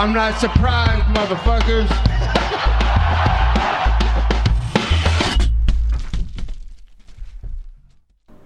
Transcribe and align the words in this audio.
I'm 0.00 0.12
not 0.12 0.38
surprised, 0.38 1.02
motherfuckers. 1.12 1.88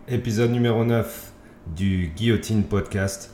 Épisode 0.08 0.50
numéro 0.50 0.82
9 0.86 1.32
du 1.76 2.10
Guillotine 2.16 2.64
Podcast. 2.64 3.30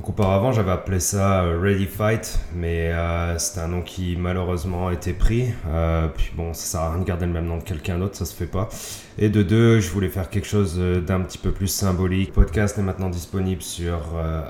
Donc 0.00 0.08
auparavant 0.08 0.50
j'avais 0.50 0.70
appelé 0.70 0.98
ça 0.98 1.42
euh, 1.42 1.60
Ready 1.60 1.84
Fight, 1.84 2.38
mais 2.54 2.90
euh, 2.90 3.36
c'est 3.36 3.60
un 3.60 3.68
nom 3.68 3.82
qui 3.82 4.16
malheureusement 4.18 4.88
a 4.88 4.94
été 4.94 5.12
pris. 5.12 5.48
Euh, 5.68 6.08
puis 6.08 6.32
bon, 6.34 6.54
ça 6.54 6.64
sert 6.64 6.80
à 6.80 6.92
rien 6.92 7.02
de 7.02 7.04
garder 7.04 7.26
le 7.26 7.32
même 7.32 7.44
nom 7.44 7.58
de 7.58 7.62
quelqu'un 7.62 7.98
d'autre, 7.98 8.16
ça 8.16 8.24
se 8.24 8.34
fait 8.34 8.46
pas. 8.46 8.70
Et 9.18 9.28
de 9.28 9.42
deux, 9.42 9.78
je 9.78 9.90
voulais 9.90 10.08
faire 10.08 10.30
quelque 10.30 10.46
chose 10.46 10.76
euh, 10.78 11.02
d'un 11.02 11.20
petit 11.20 11.36
peu 11.36 11.50
plus 11.50 11.66
symbolique. 11.66 12.28
Le 12.28 12.32
podcast 12.32 12.78
est 12.78 12.82
maintenant 12.82 13.10
disponible 13.10 13.60
sur 13.60 13.98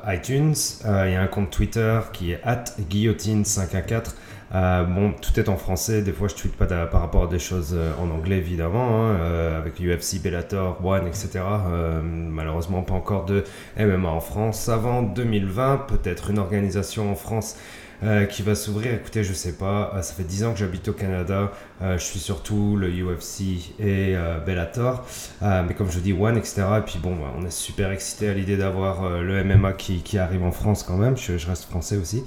iTunes. 0.07 0.55
Il 0.85 1.13
y 1.13 1.17
a 1.17 1.21
un 1.21 1.27
compte 1.27 1.51
Twitter 1.51 1.99
qui 2.13 2.31
est 2.31 2.41
guillotine514. 2.89 4.15
Euh, 4.53 4.85
bon, 4.85 5.13
tout 5.13 5.39
est 5.39 5.49
en 5.49 5.57
français. 5.57 6.03
Des 6.03 6.13
fois, 6.13 6.29
je 6.29 6.35
tweete 6.35 6.57
pas 6.57 6.67
par 6.67 7.01
rapport 7.01 7.25
à 7.25 7.27
des 7.29 7.39
choses 7.39 7.73
euh, 7.73 7.93
en 8.01 8.11
anglais, 8.11 8.39
évidemment, 8.39 9.05
hein, 9.05 9.17
euh, 9.21 9.59
avec 9.59 9.81
UFC, 9.81 10.21
Bellator, 10.21 10.85
One, 10.85 11.07
etc. 11.07 11.41
Euh, 11.45 12.01
malheureusement, 12.03 12.83
pas 12.83 12.95
encore 12.95 13.27
de 13.27 13.45
MMA 13.79 14.09
en 14.09 14.21
France. 14.21 14.69
Avant 14.69 15.03
2020, 15.03 15.87
peut-être 15.89 16.31
une 16.31 16.39
organisation 16.39 17.13
en 17.13 17.15
France 17.15 17.57
euh, 18.03 18.25
qui 18.27 18.43
va 18.43 18.55
s'ouvrir. 18.55 18.95
Écoutez, 18.95 19.25
je 19.25 19.33
sais 19.33 19.53
pas. 19.53 19.93
Euh, 19.95 20.03
ça 20.03 20.15
fait 20.15 20.25
10 20.25 20.45
ans 20.45 20.53
que 20.53 20.59
j'habite 20.59 20.89
au 20.89 20.93
Canada. 20.93 21.53
Euh, 21.83 21.99
je 21.99 22.05
suis 22.05 22.19
surtout 22.19 22.77
le 22.77 22.89
UFC 22.89 23.73
et 23.79 24.15
euh, 24.17 24.39
Bellator. 24.41 25.05
Mais 25.43 25.75
comme 25.75 25.91
je 25.91 25.99
dis, 26.01 26.13
One, 26.13 26.37
etc. 26.37 26.63
Et 26.79 26.83
puis 26.83 26.99
bon, 26.99 27.17
bah, 27.17 27.33
on 27.39 27.45
est 27.47 27.51
super 27.51 27.91
excité 27.91 28.29
à 28.29 28.35
l'idée 28.35 28.57
d'avoir 28.57 29.21
le 29.21 29.45
MMA 29.45 29.73
qui, 29.75 30.03
qui 30.03 30.19
arrive 30.19 30.43
en 30.45 30.53
France 30.53 30.83
quand 30.83 30.97
même. 30.97 31.17
Je, 31.17 31.39
je 31.39 31.47
reste 31.47 31.65
français 31.65 31.97
aussi. 31.97 32.25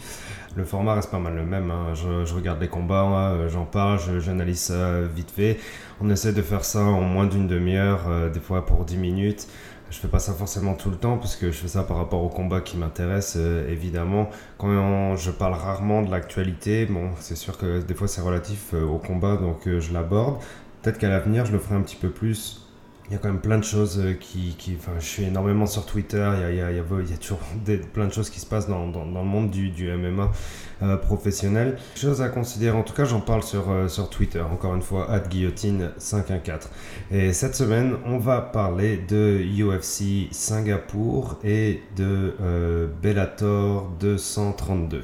Le 0.55 0.65
format 0.65 0.93
reste 0.93 1.09
pas 1.09 1.19
mal 1.19 1.35
le 1.35 1.45
même. 1.45 1.71
hein. 1.71 1.93
Je, 1.95 2.25
je 2.25 2.33
regarde 2.35 2.61
les 2.61 2.67
combats, 2.67 3.31
euh, 3.31 3.49
j'en 3.49 3.65
parle, 3.65 3.99
j'analyse 4.19 4.59
ça 4.59 5.01
vite 5.01 5.31
fait. 5.31 5.57
On 5.99 6.09
essaie 6.11 6.33
de 6.33 6.41
faire 6.43 6.63
ça 6.63 6.81
en 6.81 7.01
moins 7.01 7.25
d'une 7.25 7.47
demi-heure, 7.47 8.29
des 8.31 8.39
fois 8.39 8.65
pour 8.65 8.85
10 8.85 8.97
minutes. 8.97 9.47
Je 9.93 9.99
fais 9.99 10.07
pas 10.07 10.17
ça 10.17 10.33
forcément 10.33 10.73
tout 10.73 10.89
le 10.89 10.95
temps 10.95 11.19
parce 11.19 11.35
que 11.35 11.51
je 11.51 11.57
fais 11.57 11.67
ça 11.67 11.83
par 11.83 11.97
rapport 11.97 12.23
au 12.23 12.27
combat 12.27 12.61
qui 12.61 12.77
m'intéresse 12.77 13.35
euh, 13.37 13.69
évidemment. 13.69 14.27
Quand 14.57 15.15
je 15.15 15.29
parle 15.29 15.53
rarement 15.53 16.01
de 16.01 16.09
l'actualité, 16.09 16.87
bon, 16.87 17.11
c'est 17.19 17.35
sûr 17.35 17.59
que 17.59 17.79
des 17.79 17.93
fois 17.93 18.07
c'est 18.07 18.21
relatif 18.21 18.73
euh, 18.73 18.83
au 18.83 18.97
combat 18.97 19.37
donc 19.37 19.67
euh, 19.67 19.79
je 19.79 19.93
l'aborde. 19.93 20.41
Peut-être 20.81 20.97
qu'à 20.97 21.09
l'avenir 21.09 21.45
je 21.45 21.51
le 21.51 21.59
ferai 21.59 21.75
un 21.75 21.81
petit 21.81 21.95
peu 21.95 22.09
plus. 22.09 22.62
Il 23.13 23.17
y 23.17 23.19
a 23.19 23.21
quand 23.21 23.29
même 23.29 23.41
plein 23.41 23.59
de 23.59 23.63
choses 23.63 23.99
euh, 23.99 24.13
qui, 24.13 24.55
enfin, 24.75 24.93
je 24.99 25.05
suis 25.05 25.23
énormément 25.23 25.67
sur 25.67 25.85
Twitter. 25.85 26.27
Il 26.49 26.55
y 26.55 26.61
a, 26.61 26.71
y 26.71 26.79
a, 26.79 27.17
toujours 27.17 27.37
des- 27.63 27.77
plein 27.77 28.07
de 28.07 28.11
choses 28.11 28.31
qui 28.31 28.39
se 28.39 28.47
passent 28.47 28.67
dans, 28.67 28.87
dans, 28.87 29.05
le 29.05 29.27
monde 29.27 29.51
du, 29.51 29.69
du 29.69 29.87
MMA 29.95 30.31
euh, 30.81 30.97
professionnel. 30.97 31.77
Chose 31.95 32.23
à 32.23 32.29
considérer. 32.29 32.75
En 32.75 32.81
tout 32.81 32.95
cas, 32.95 33.05
j'en 33.05 33.21
parle 33.21 33.43
sur, 33.43 33.69
euh, 33.69 33.87
sur 33.87 34.09
Twitter. 34.09 34.41
Encore 34.41 34.73
une 34.73 34.81
fois, 34.81 35.07
guillotine514. 35.29 36.61
Et 37.11 37.33
cette 37.33 37.53
semaine, 37.53 37.97
on 38.03 38.17
va 38.17 38.41
parler 38.41 38.97
de 38.97 39.43
UFC 39.61 40.29
Singapour 40.31 41.37
et 41.43 41.83
de 41.95 42.33
euh, 42.41 42.87
Bellator 43.03 43.91
232. 43.99 45.03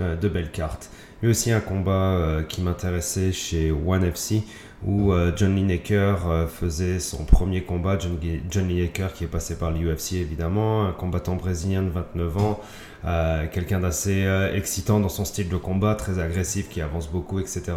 Euh, 0.00 0.16
de 0.16 0.26
belles 0.26 0.52
cartes. 0.52 0.88
Il 1.20 1.26
y 1.26 1.28
a 1.28 1.30
aussi 1.32 1.52
un 1.52 1.60
combat 1.60 2.38
qui 2.48 2.62
m'intéressait 2.62 3.30
chez 3.30 3.70
One 3.70 4.04
FC 4.04 4.42
où 4.86 5.12
euh, 5.12 5.32
John 5.36 5.54
Lineker 5.54 6.28
euh, 6.28 6.46
faisait 6.46 6.98
son 6.98 7.24
premier 7.24 7.62
combat. 7.62 7.98
John, 7.98 8.18
John 8.50 8.68
qui 8.68 9.24
est 9.24 9.28
passé 9.28 9.56
par 9.56 9.70
l'UFC 9.70 10.14
évidemment, 10.14 10.86
un 10.86 10.92
combattant 10.92 11.36
brésilien 11.36 11.82
de 11.82 11.90
29 11.90 12.36
ans, 12.38 12.60
euh, 13.04 13.46
quelqu'un 13.52 13.80
d'assez 13.80 14.26
excitant 14.54 15.00
dans 15.00 15.08
son 15.08 15.24
style 15.24 15.48
de 15.48 15.56
combat, 15.56 15.94
très 15.94 16.18
agressif, 16.18 16.68
qui 16.68 16.80
avance 16.80 17.08
beaucoup, 17.10 17.38
etc. 17.38 17.72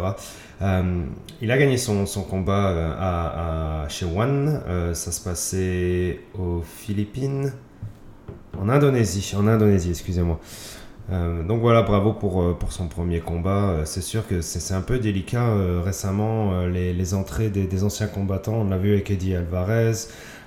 Il 0.60 1.50
a 1.50 1.58
gagné 1.58 1.76
son, 1.76 2.06
son 2.06 2.22
combat 2.22 2.96
à, 2.98 3.88
chez 3.88 4.06
One. 4.06 4.60
Ça 4.94 5.12
se 5.12 5.20
passait 5.20 6.20
aux 6.38 6.62
Philippines, 6.62 7.52
en 8.58 8.68
Indonésie, 8.68 9.34
en 9.36 9.46
Indonésie, 9.46 9.90
excusez-moi. 9.90 10.40
Euh, 11.12 11.44
donc 11.44 11.60
voilà, 11.60 11.82
bravo 11.82 12.12
pour, 12.12 12.42
euh, 12.42 12.54
pour 12.54 12.72
son 12.72 12.88
premier 12.88 13.20
combat. 13.20 13.70
Euh, 13.70 13.84
c'est 13.84 14.00
sûr 14.00 14.26
que 14.26 14.40
c'est 14.40 14.74
un 14.74 14.80
peu 14.80 14.98
délicat 14.98 15.48
euh, 15.48 15.80
récemment, 15.84 16.66
les, 16.66 16.92
les 16.92 17.14
entrées 17.14 17.48
des, 17.48 17.66
des 17.66 17.84
anciens 17.84 18.08
combattants. 18.08 18.54
On 18.62 18.68
l'a 18.68 18.78
vu 18.78 18.92
avec 18.92 19.10
Eddie 19.10 19.34
Alvarez, 19.36 19.92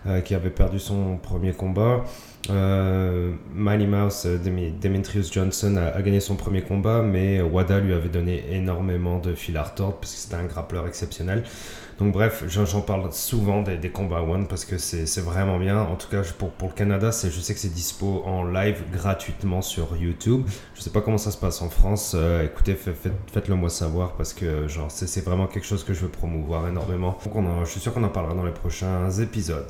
euh, 0.07 0.21
qui 0.21 0.35
avait 0.35 0.49
perdu 0.49 0.79
son 0.79 1.17
premier 1.17 1.53
combat. 1.53 2.03
Euh, 2.49 3.33
Mighty 3.53 3.85
Mouse, 3.85 4.23
euh, 4.25 4.37
Demetrius 4.81 5.31
Johnson 5.31 5.75
a, 5.75 6.01
gagné 6.01 6.19
son 6.19 6.35
premier 6.35 6.61
combat, 6.61 7.01
mais 7.01 7.41
Wada 7.41 7.79
lui 7.79 7.93
avait 7.93 8.09
donné 8.09 8.43
énormément 8.51 9.19
de 9.19 9.35
fil 9.35 9.57
à 9.57 9.63
retordre 9.63 9.97
parce 9.97 10.13
que 10.13 10.19
c'était 10.19 10.35
un 10.35 10.45
grappleur 10.45 10.87
exceptionnel. 10.87 11.43
Donc 11.99 12.13
bref, 12.13 12.45
j'en 12.47 12.79
parle 12.79 13.11
souvent 13.11 13.61
des, 13.61 13.89
combats 13.89 14.21
One 14.21 14.47
parce 14.47 14.63
que 14.63 14.77
c'est 14.77 15.19
vraiment 15.19 15.59
bien. 15.59 15.81
En 15.81 15.97
tout 15.97 16.07
cas, 16.07 16.21
pour, 16.37 16.51
le 16.61 16.73
Canada, 16.73 17.11
je 17.11 17.29
sais 17.29 17.53
que 17.53 17.59
c'est 17.59 17.73
dispo 17.73 18.23
en 18.25 18.45
live 18.45 18.83
gratuitement 18.93 19.61
sur 19.61 19.97
YouTube. 19.97 20.43
Je 20.75 20.81
sais 20.81 20.91
pas 20.91 21.01
comment 21.01 21.17
ça 21.17 21.31
se 21.31 21.37
passe 21.37 21.61
en 21.61 21.69
France. 21.69 22.13
Euh, 22.15 22.45
écoutez, 22.45 22.75
fait- 22.75 22.93
fait- 22.93 23.11
faites-le 23.33 23.55
moi 23.55 23.69
savoir 23.69 24.13
parce 24.13 24.33
que 24.33 24.67
c'est 24.87 25.25
vraiment 25.25 25.47
quelque 25.47 25.65
chose 25.65 25.83
que 25.83 25.93
je 25.93 25.99
veux 25.99 26.07
promouvoir 26.07 26.69
énormément. 26.69 27.17
Donc 27.25 27.65
je 27.65 27.69
suis 27.69 27.81
sûr 27.81 27.93
qu'on 27.93 28.03
en 28.05 28.09
parlera 28.09 28.33
dans 28.33 28.45
les 28.45 28.53
prochains 28.53 29.11
épisodes. 29.11 29.67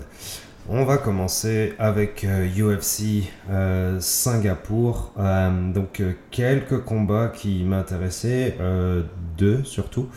On 0.71 0.85
va 0.85 0.97
commencer 0.97 1.73
avec 1.79 2.23
euh, 2.23 2.45
UFC 2.45 3.23
euh, 3.49 3.99
Singapour. 3.99 5.11
Euh, 5.17 5.71
donc 5.73 5.99
euh, 5.99 6.11
quelques 6.29 6.83
combats 6.83 7.29
qui 7.29 7.63
m'intéressaient, 7.63 8.55
euh, 8.59 9.01
deux 9.35 9.63
surtout. 9.63 10.09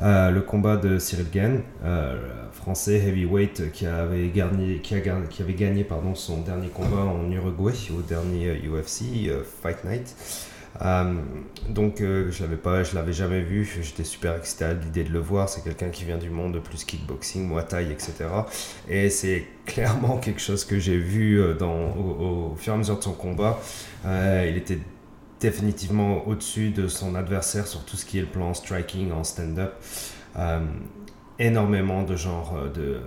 Euh, 0.00 0.32
le 0.32 0.40
combat 0.40 0.76
de 0.76 0.98
Cyril 0.98 1.30
Gann, 1.32 1.60
euh, 1.84 2.16
français 2.50 2.96
heavyweight 2.96 3.70
qui 3.70 3.86
avait 3.86 4.26
gagné, 4.26 4.82
son 6.14 6.40
dernier 6.40 6.68
combat 6.68 7.04
en 7.04 7.30
Uruguay 7.30 7.74
au 7.96 8.02
dernier 8.02 8.48
euh, 8.48 8.80
UFC 8.80 9.28
euh, 9.28 9.44
Fight 9.62 9.84
Night. 9.84 10.16
Euh, 10.80 11.14
donc 11.68 12.00
euh, 12.00 12.30
je 12.30 12.42
l'avais 12.42 12.56
pas, 12.56 12.82
je 12.82 12.94
l'avais 12.94 13.12
jamais 13.12 13.40
vu. 13.40 13.68
J'étais 13.82 14.04
super 14.04 14.36
excité 14.36 14.64
à 14.64 14.74
l'idée 14.74 15.04
de 15.04 15.12
le 15.12 15.18
voir. 15.18 15.48
C'est 15.48 15.62
quelqu'un 15.62 15.90
qui 15.90 16.04
vient 16.04 16.18
du 16.18 16.30
monde 16.30 16.54
de 16.54 16.58
plus 16.58 16.84
kickboxing, 16.84 17.46
muay 17.48 17.64
thai, 17.64 17.90
etc. 17.90 18.14
Et 18.88 19.10
c'est 19.10 19.46
clairement 19.66 20.16
quelque 20.22 20.40
chose 20.40 20.64
que 20.64 20.78
j'ai 20.78 20.96
vu 20.98 21.40
euh, 21.40 21.54
dans, 21.54 21.90
au, 21.96 22.52
au 22.52 22.56
fur 22.56 22.72
et 22.72 22.76
à 22.76 22.78
mesure 22.78 22.98
de 22.98 23.02
son 23.02 23.12
combat. 23.12 23.60
Il 24.04 24.56
était 24.56 24.78
définitivement 25.40 26.26
au-dessus 26.26 26.70
de 26.70 26.88
son 26.88 27.14
adversaire 27.14 27.66
sur 27.66 27.84
tout 27.84 27.96
ce 27.96 28.04
qui 28.04 28.18
est 28.18 28.22
le 28.22 28.28
plan 28.28 28.54
striking 28.54 29.12
en 29.12 29.24
stand-up. 29.24 29.74
Énormément 31.38 32.02
de 32.04 32.14
genre 32.16 32.54
de, 32.74 33.00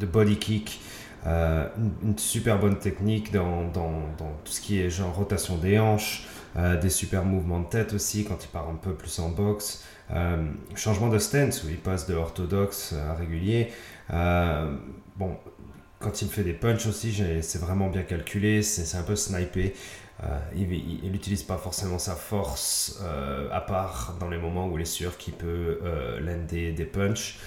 de 0.00 0.06
body 0.06 0.36
kick. 0.36 0.80
Une, 1.26 1.92
une 2.02 2.18
super 2.18 2.58
bonne 2.58 2.78
technique 2.78 3.32
dans, 3.32 3.64
dans, 3.68 3.92
dans 4.18 4.32
tout 4.44 4.52
ce 4.52 4.60
qui 4.60 4.80
est 4.80 4.90
genre 4.90 5.14
rotation 5.14 5.56
des 5.56 5.78
hanches, 5.78 6.26
euh, 6.56 6.80
des 6.80 6.90
super 6.90 7.24
mouvements 7.24 7.60
de 7.60 7.66
tête 7.66 7.92
aussi 7.94 8.24
quand 8.24 8.42
il 8.44 8.48
part 8.48 8.68
un 8.68 8.76
peu 8.76 8.94
plus 8.94 9.18
en 9.18 9.28
boxe. 9.30 9.84
Euh, 10.12 10.44
changement 10.74 11.08
de 11.08 11.18
stance 11.18 11.64
où 11.64 11.68
il 11.68 11.78
passe 11.78 12.06
de 12.06 12.14
orthodoxe 12.14 12.92
à 12.92 13.14
régulier. 13.14 13.72
Euh, 14.12 14.76
bon, 15.16 15.36
quand 15.98 16.22
il 16.22 16.28
fait 16.28 16.44
des 16.44 16.52
punches 16.52 16.86
aussi, 16.86 17.14
c'est 17.42 17.58
vraiment 17.60 17.88
bien 17.88 18.02
calculé, 18.02 18.62
c'est 18.62 18.96
un 18.96 19.02
peu 19.02 19.16
snipé. 19.16 19.74
Euh, 20.22 20.38
il 20.54 21.10
n'utilise 21.10 21.42
pas 21.42 21.56
forcément 21.56 21.98
sa 21.98 22.14
force, 22.14 23.02
à 23.50 23.60
part 23.60 24.16
dans 24.20 24.28
les 24.28 24.38
moments 24.38 24.68
où 24.68 24.78
il 24.78 24.82
est 24.82 24.84
sûr 24.84 25.16
qu'il 25.16 25.34
peut 25.34 25.80
euh, 25.82 26.44
des 26.46 26.84
punches. 26.84 27.38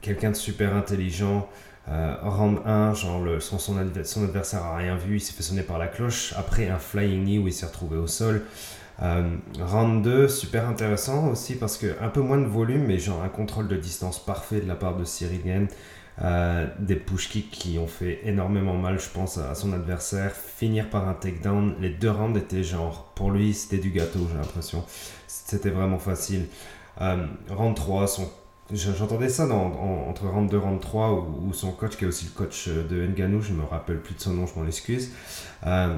Quelqu'un 0.00 0.30
de 0.30 0.36
super 0.36 0.74
intelligent. 0.74 1.48
Euh, 1.88 2.14
round 2.22 2.60
1, 2.64 2.94
genre 2.94 3.20
le- 3.22 3.40
son, 3.40 3.58
son, 3.58 3.76
adver- 3.78 4.04
son 4.04 4.24
adversaire 4.24 4.62
a 4.64 4.76
rien 4.76 4.96
vu, 4.96 5.16
il 5.16 5.20
s'est 5.20 5.32
fait 5.32 5.42
sonner 5.42 5.62
par 5.62 5.78
la 5.78 5.88
cloche. 5.88 6.32
Après 6.36 6.68
un 6.68 6.78
flying 6.78 7.24
knee 7.24 7.38
où 7.38 7.48
il 7.48 7.52
s'est 7.52 7.66
retrouvé 7.66 7.96
au 7.96 8.06
sol. 8.06 8.42
Euh, 9.02 9.36
round 9.60 10.02
2, 10.04 10.28
super 10.28 10.68
intéressant 10.68 11.28
aussi 11.28 11.56
parce 11.56 11.76
que 11.78 11.96
un 12.00 12.08
peu 12.08 12.20
moins 12.20 12.38
de 12.38 12.46
volume, 12.46 12.84
mais 12.86 12.98
genre 12.98 13.22
un 13.22 13.28
contrôle 13.28 13.66
de 13.68 13.76
distance 13.76 14.24
parfait 14.24 14.60
de 14.60 14.68
la 14.68 14.76
part 14.76 14.96
de 14.96 15.04
Cyril. 15.04 15.68
Euh, 16.22 16.66
des 16.78 16.96
push 16.96 17.30
kicks 17.30 17.50
qui 17.50 17.78
ont 17.78 17.86
fait 17.86 18.20
énormément 18.24 18.74
mal, 18.74 19.00
je 19.00 19.08
pense, 19.08 19.38
à 19.38 19.54
son 19.54 19.72
adversaire. 19.72 20.32
Finir 20.32 20.90
par 20.90 21.08
un 21.08 21.14
takedown. 21.14 21.74
Les 21.80 21.88
deux 21.90 22.10
rounds 22.10 22.38
étaient 22.38 22.62
genre, 22.62 23.12
pour 23.16 23.30
lui, 23.30 23.54
c'était 23.54 23.78
du 23.78 23.90
gâteau, 23.90 24.20
j'ai 24.30 24.36
l'impression. 24.38 24.84
C'était 25.26 25.70
vraiment 25.70 25.98
facile. 25.98 26.46
Round 27.00 27.74
3, 27.74 28.06
son 28.06 28.30
J'entendais 28.70 29.28
ça 29.28 29.46
entre 29.46 30.26
round 30.28 30.48
2 30.48 30.56
et 30.56 30.60
round 30.60 30.80
3 30.80 31.12
où, 31.12 31.52
son 31.52 31.72
coach, 31.72 31.96
qui 31.96 32.04
est 32.04 32.06
aussi 32.06 32.26
le 32.26 32.30
coach 32.30 32.68
de 32.68 33.06
Nganou, 33.06 33.42
je 33.42 33.52
me 33.52 33.64
rappelle 33.64 34.00
plus 34.00 34.14
de 34.14 34.20
son 34.20 34.32
nom, 34.32 34.46
je 34.46 34.58
m'en 34.58 34.66
excuse, 34.66 35.10
euh, 35.66 35.94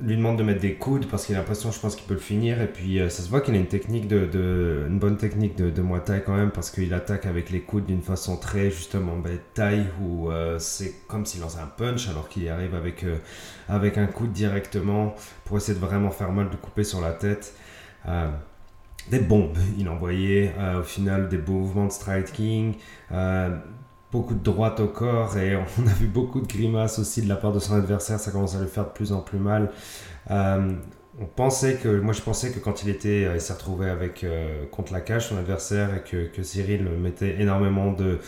lui 0.00 0.16
demande 0.16 0.36
de 0.36 0.42
mettre 0.42 0.60
des 0.60 0.74
coudes 0.74 1.06
parce 1.06 1.26
qu'il 1.26 1.36
a 1.36 1.38
l'impression, 1.38 1.70
je 1.70 1.78
pense 1.78 1.94
qu'il 1.94 2.06
peut 2.06 2.14
le 2.14 2.20
finir. 2.20 2.60
Et 2.60 2.66
puis 2.66 2.98
ça 3.08 3.22
se 3.22 3.28
voit 3.28 3.40
qu'il 3.40 3.54
a 3.54 3.58
une 3.58 3.68
technique 3.68 4.08
de, 4.08 4.84
une 4.88 4.98
bonne 4.98 5.16
technique 5.16 5.56
de, 5.56 5.70
de 5.70 5.82
Muay 5.82 6.00
Thai 6.00 6.22
quand 6.24 6.34
même 6.34 6.50
parce 6.50 6.70
qu'il 6.70 6.92
attaque 6.92 7.24
avec 7.24 7.50
les 7.50 7.60
coudes 7.60 7.86
d'une 7.86 8.02
façon 8.02 8.36
très 8.36 8.70
justement 8.70 9.16
ben, 9.16 9.38
taille 9.54 9.86
où 10.02 10.28
c'est 10.58 11.06
comme 11.06 11.24
s'il 11.24 11.40
lançait 11.42 11.60
un 11.60 11.66
punch 11.66 12.08
alors 12.08 12.28
qu'il 12.28 12.48
arrive 12.48 12.74
avec, 12.74 13.04
avec 13.68 13.96
un 13.96 14.06
coude 14.06 14.32
directement 14.32 15.14
pour 15.44 15.56
essayer 15.58 15.78
de 15.78 15.84
vraiment 15.84 16.10
faire 16.10 16.32
mal, 16.32 16.50
de 16.50 16.56
couper 16.56 16.84
sur 16.84 17.00
la 17.00 17.12
tête 17.12 17.54
des 19.10 19.20
bombes. 19.20 19.56
Il 19.78 19.88
envoyait 19.88 20.52
euh, 20.58 20.80
au 20.80 20.82
final 20.82 21.28
des 21.28 21.38
beaux 21.38 21.52
mouvements 21.52 21.86
de 21.86 21.92
striking, 21.92 22.74
euh, 23.12 23.56
beaucoup 24.12 24.34
de 24.34 24.42
droite 24.42 24.80
au 24.80 24.88
corps 24.88 25.36
et 25.36 25.56
on 25.78 25.86
a 25.86 25.92
vu 25.92 26.06
beaucoup 26.06 26.40
de 26.40 26.46
grimaces 26.46 26.98
aussi 26.98 27.22
de 27.22 27.28
la 27.28 27.36
part 27.36 27.52
de 27.52 27.58
son 27.58 27.74
adversaire. 27.74 28.18
Ça 28.18 28.30
commence 28.30 28.56
à 28.56 28.60
lui 28.60 28.68
faire 28.68 28.84
de 28.84 28.92
plus 28.92 29.12
en 29.12 29.20
plus 29.20 29.38
mal. 29.38 29.70
Euh, 30.30 30.72
on 31.18 31.24
pensait 31.24 31.76
que, 31.76 31.88
moi 32.00 32.12
je 32.12 32.20
pensais 32.20 32.50
que 32.50 32.58
quand 32.58 32.82
il 32.82 32.90
était, 32.90 33.22
il 33.34 33.40
s'est 33.40 33.54
retrouvé 33.54 33.88
avec 33.88 34.26
contre 34.70 34.92
la 34.92 35.00
cage 35.00 35.28
son 35.28 35.38
adversaire 35.38 35.94
et 35.94 36.02
que, 36.02 36.26
que 36.26 36.42
Cyril 36.42 36.82
mettait 36.82 37.40
énormément 37.40 37.90
de, 37.90 38.18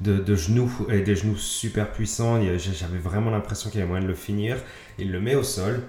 de, 0.00 0.18
de, 0.18 0.34
genoux 0.36 0.70
et 0.88 1.00
des 1.00 1.16
genoux 1.16 1.34
super 1.34 1.90
puissants. 1.90 2.40
J'avais 2.56 2.98
vraiment 2.98 3.32
l'impression 3.32 3.68
qu'il 3.68 3.80
y 3.80 3.82
avait 3.82 3.90
moyen 3.90 4.04
de 4.04 4.08
le 4.08 4.14
finir. 4.14 4.58
Il 4.96 5.10
le 5.10 5.20
met 5.20 5.34
au 5.34 5.42
sol. 5.42 5.82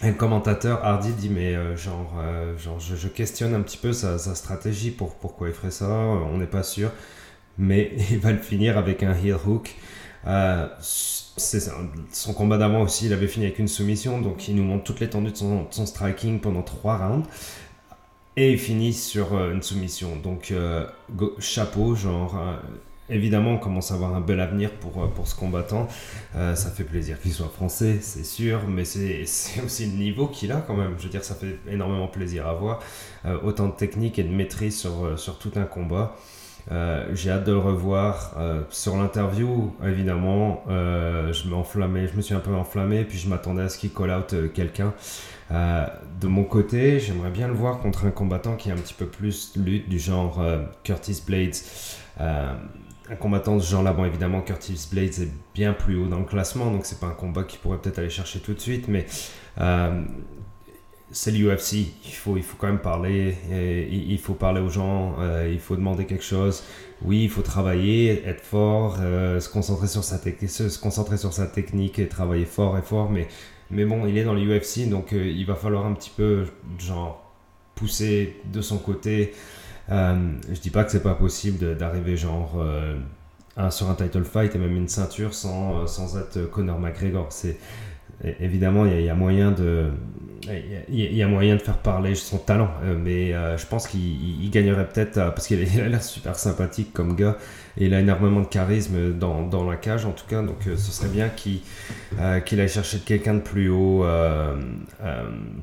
Le 0.00 0.12
commentateur 0.12 0.84
Hardy 0.84 1.12
dit 1.12 1.28
mais 1.28 1.56
euh, 1.56 1.76
genre, 1.76 2.14
euh, 2.20 2.56
genre 2.56 2.78
je, 2.78 3.08
questionne 3.08 3.52
un 3.54 3.62
petit 3.62 3.76
peu 3.76 3.92
sa, 3.92 4.18
stratégie 4.18 4.92
pour 4.92 5.16
pourquoi 5.16 5.48
il 5.48 5.54
ferait 5.54 5.72
ça, 5.72 5.88
on 5.88 6.38
n'est 6.38 6.46
pas 6.46 6.62
sûr, 6.62 6.92
mais 7.58 7.92
il 8.10 8.18
va 8.18 8.30
le 8.30 8.38
finir 8.38 8.78
avec 8.78 9.02
un 9.02 9.14
heel 9.14 9.36
hook. 9.44 9.74
Euh, 10.26 10.68
son 10.78 12.34
combat 12.34 12.58
d'avant 12.58 12.82
aussi, 12.82 13.06
il 13.06 13.12
avait 13.12 13.26
fini 13.26 13.46
avec 13.46 13.58
une 13.58 13.68
soumission, 13.68 14.20
donc 14.20 14.46
il 14.48 14.54
nous 14.56 14.64
montre 14.64 14.84
toute 14.84 15.00
l'étendue 15.00 15.32
de 15.32 15.36
son, 15.36 15.66
son, 15.70 15.86
striking 15.86 16.40
pendant 16.40 16.62
trois 16.62 16.96
rounds. 16.96 17.28
Et 18.36 18.52
il 18.52 18.58
finit 18.58 18.92
sur 18.92 19.36
une 19.50 19.62
soumission. 19.62 20.14
Donc 20.16 20.54
chapeau, 21.40 21.96
genre 21.96 22.40
Évidemment, 23.10 23.52
on 23.52 23.58
commence 23.58 23.90
à 23.90 23.94
avoir 23.94 24.14
un 24.14 24.20
bel 24.20 24.38
avenir 24.40 24.70
pour, 24.70 25.02
euh, 25.02 25.08
ce 25.24 25.34
combattant. 25.34 25.88
Euh, 26.36 26.54
ça 26.54 26.70
fait 26.70 26.84
plaisir 26.84 27.18
qu'il 27.20 27.32
soit 27.32 27.48
français, 27.48 27.98
c'est 28.00 28.24
sûr, 28.24 28.60
mais 28.68 28.84
c'est 28.84 29.24
aussi 29.64 29.86
le 29.86 29.96
niveau 29.96 30.26
qu'il 30.26 30.52
a 30.52 30.56
quand 30.56 30.76
même. 30.76 30.94
Je 30.98 31.04
veux 31.04 31.08
dire, 31.08 31.24
ça 31.24 31.34
fait 31.34 31.58
énormément 31.70 32.08
plaisir 32.08 32.46
à 32.46 32.54
voir. 32.54 32.80
Euh, 33.24 33.38
autant 33.42 33.68
de 33.68 33.72
technique 33.72 34.18
et 34.18 34.24
de 34.24 34.32
maîtrise 34.32 34.78
sur, 34.78 35.38
tout 35.38 35.52
un 35.56 35.64
combat. 35.64 36.16
J'ai 37.14 37.30
hâte 37.30 37.44
de 37.44 37.52
le 37.52 37.58
revoir. 37.58 38.36
sur 38.68 38.98
l'interview, 38.98 39.74
évidemment, 39.82 40.62
je, 40.68 41.32
je 41.32 42.16
me 42.16 42.20
suis 42.20 42.34
un 42.34 42.40
peu 42.40 42.54
enflammé, 42.54 43.04
puis 43.04 43.16
je 43.16 43.26
m'attendais 43.26 43.62
à 43.62 43.68
ce 43.70 43.78
qu'il 43.78 43.90
call 43.90 44.10
out 44.10 44.34
quelqu'un. 44.52 44.92
de 45.50 46.26
mon 46.26 46.44
côté, 46.44 47.00
j'aimerais 47.00 47.30
bien 47.30 47.48
le 47.48 47.54
voir 47.54 47.78
contre 47.78 48.04
un 48.04 48.10
combattant 48.10 48.54
qui 48.56 48.68
est 48.68 48.72
un 48.72 48.76
petit 48.76 48.92
peu 48.92 49.06
plus 49.06 49.54
lutte, 49.56 49.88
du 49.88 49.98
genre 49.98 50.44
Curtis 50.82 51.22
Blades 51.26 51.56
un 53.10 53.16
combattant 53.16 53.56
de 53.56 53.62
ce 53.62 53.70
genre-là, 53.70 53.92
bon 53.92 54.04
évidemment 54.04 54.40
Curtis 54.42 54.88
Blades 54.92 55.20
est 55.20 55.30
bien 55.54 55.72
plus 55.72 55.96
haut 55.96 56.06
dans 56.06 56.18
le 56.18 56.24
classement, 56.24 56.70
donc 56.70 56.84
c'est 56.84 57.00
pas 57.00 57.06
un 57.06 57.14
combat 57.14 57.44
qu'il 57.44 57.58
pourrait 57.60 57.78
peut-être 57.78 57.98
aller 57.98 58.10
chercher 58.10 58.40
tout 58.40 58.54
de 58.54 58.60
suite, 58.60 58.88
mais 58.88 59.06
euh, 59.60 60.02
c'est 61.10 61.30
l'UFC, 61.30 61.86
il 62.04 62.12
faut, 62.12 62.36
il 62.36 62.42
faut 62.42 62.56
quand 62.58 62.66
même 62.66 62.80
parler, 62.80 63.34
il 63.90 64.18
faut 64.18 64.34
parler 64.34 64.60
aux 64.60 64.68
gens, 64.68 65.16
euh, 65.20 65.48
il 65.50 65.58
faut 65.58 65.74
demander 65.74 66.04
quelque 66.04 66.24
chose. 66.24 66.64
Oui, 67.00 67.22
il 67.24 67.30
faut 67.30 67.40
travailler, 67.42 68.26
être 68.26 68.42
fort, 68.42 68.98
euh, 69.00 69.40
se, 69.40 69.48
concentrer 69.48 69.86
sur 69.86 70.04
sa 70.04 70.18
se, 70.18 70.68
se, 70.68 70.78
concentrer 70.78 71.16
sur 71.16 71.32
sa 71.32 71.46
technique 71.46 71.98
et 71.98 72.08
travailler 72.08 72.44
fort 72.44 72.76
et 72.76 72.82
fort, 72.82 73.10
mais, 73.10 73.28
mais 73.70 73.86
bon, 73.86 74.06
il 74.06 74.18
est 74.18 74.24
dans 74.24 74.34
l'UFC, 74.34 74.88
donc 74.88 75.12
il 75.12 75.46
va 75.46 75.54
falloir 75.54 75.86
un 75.86 75.94
petit 75.94 76.12
peu, 76.14 76.44
genre, 76.78 77.24
pousser 77.74 78.36
de 78.52 78.60
son 78.60 78.76
côté. 78.76 79.32
Euh, 79.90 80.32
je 80.50 80.60
dis 80.60 80.70
pas 80.70 80.84
que 80.84 80.90
c'est 80.90 81.02
pas 81.02 81.14
possible 81.14 81.76
d'arriver 81.76 82.16
genre 82.16 82.56
euh, 82.58 82.98
sur 83.70 83.88
un 83.88 83.94
title 83.94 84.24
fight 84.24 84.54
et 84.54 84.58
même 84.58 84.76
une 84.76 84.88
ceinture 84.88 85.34
sans, 85.34 85.82
euh, 85.82 85.86
sans 85.86 86.18
être 86.18 86.50
Conor 86.50 86.78
McGregor. 86.78 87.26
C'est 87.30 87.58
évidemment 88.40 88.84
il 88.84 89.00
y, 89.00 89.08
a 89.08 89.14
moyen 89.14 89.52
de 89.52 89.90
il 90.44 91.16
y, 91.16 91.22
a 91.22 91.26
moyen 91.26 91.56
de 91.56 91.60
faire 91.60 91.78
parler 91.78 92.14
son 92.14 92.38
talent, 92.38 92.70
mais 92.96 93.32
je 93.32 93.66
pense 93.66 93.88
qu'il 93.88 94.50
gagnerait 94.50 94.88
peut-être 94.88 95.14
parce 95.14 95.46
qu'il 95.46 95.58
a 95.80 95.88
l'air 95.88 96.02
super 96.02 96.36
sympathique 96.36 96.92
comme 96.92 97.16
gars 97.16 97.36
et 97.76 97.86
il 97.86 97.94
a 97.94 98.00
énormément 98.00 98.40
de 98.40 98.46
charisme 98.46 99.14
dans, 99.14 99.42
dans 99.42 99.68
la 99.68 99.76
cage 99.76 100.04
en 100.04 100.12
tout 100.12 100.26
cas, 100.26 100.42
donc 100.42 100.58
ce 100.64 100.76
serait 100.76 101.08
bien 101.08 101.28
qu'il 101.28 101.60
qu'il 102.44 102.60
aille 102.60 102.68
chercher 102.68 102.98
quelqu'un 103.00 103.34
de 103.34 103.40
plus 103.40 103.68
haut 103.68 104.04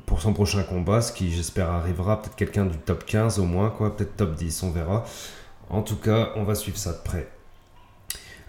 pour 0.04 0.20
son 0.20 0.32
prochain 0.32 0.62
combat, 0.62 1.00
ce 1.00 1.12
qui 1.12 1.32
j'espère 1.32 1.70
arrivera, 1.70 2.20
peut-être 2.20 2.36
quelqu'un 2.36 2.66
du 2.66 2.76
top 2.76 3.06
15 3.06 3.38
au 3.38 3.44
moins, 3.44 3.70
quoi, 3.70 3.96
peut-être 3.96 4.16
top 4.16 4.34
10, 4.34 4.62
on 4.62 4.70
verra. 4.70 5.04
En 5.70 5.82
tout 5.82 5.96
cas, 5.96 6.30
on 6.36 6.44
va 6.44 6.54
suivre 6.54 6.78
ça 6.78 6.92
de 6.92 7.02
près. 7.02 7.28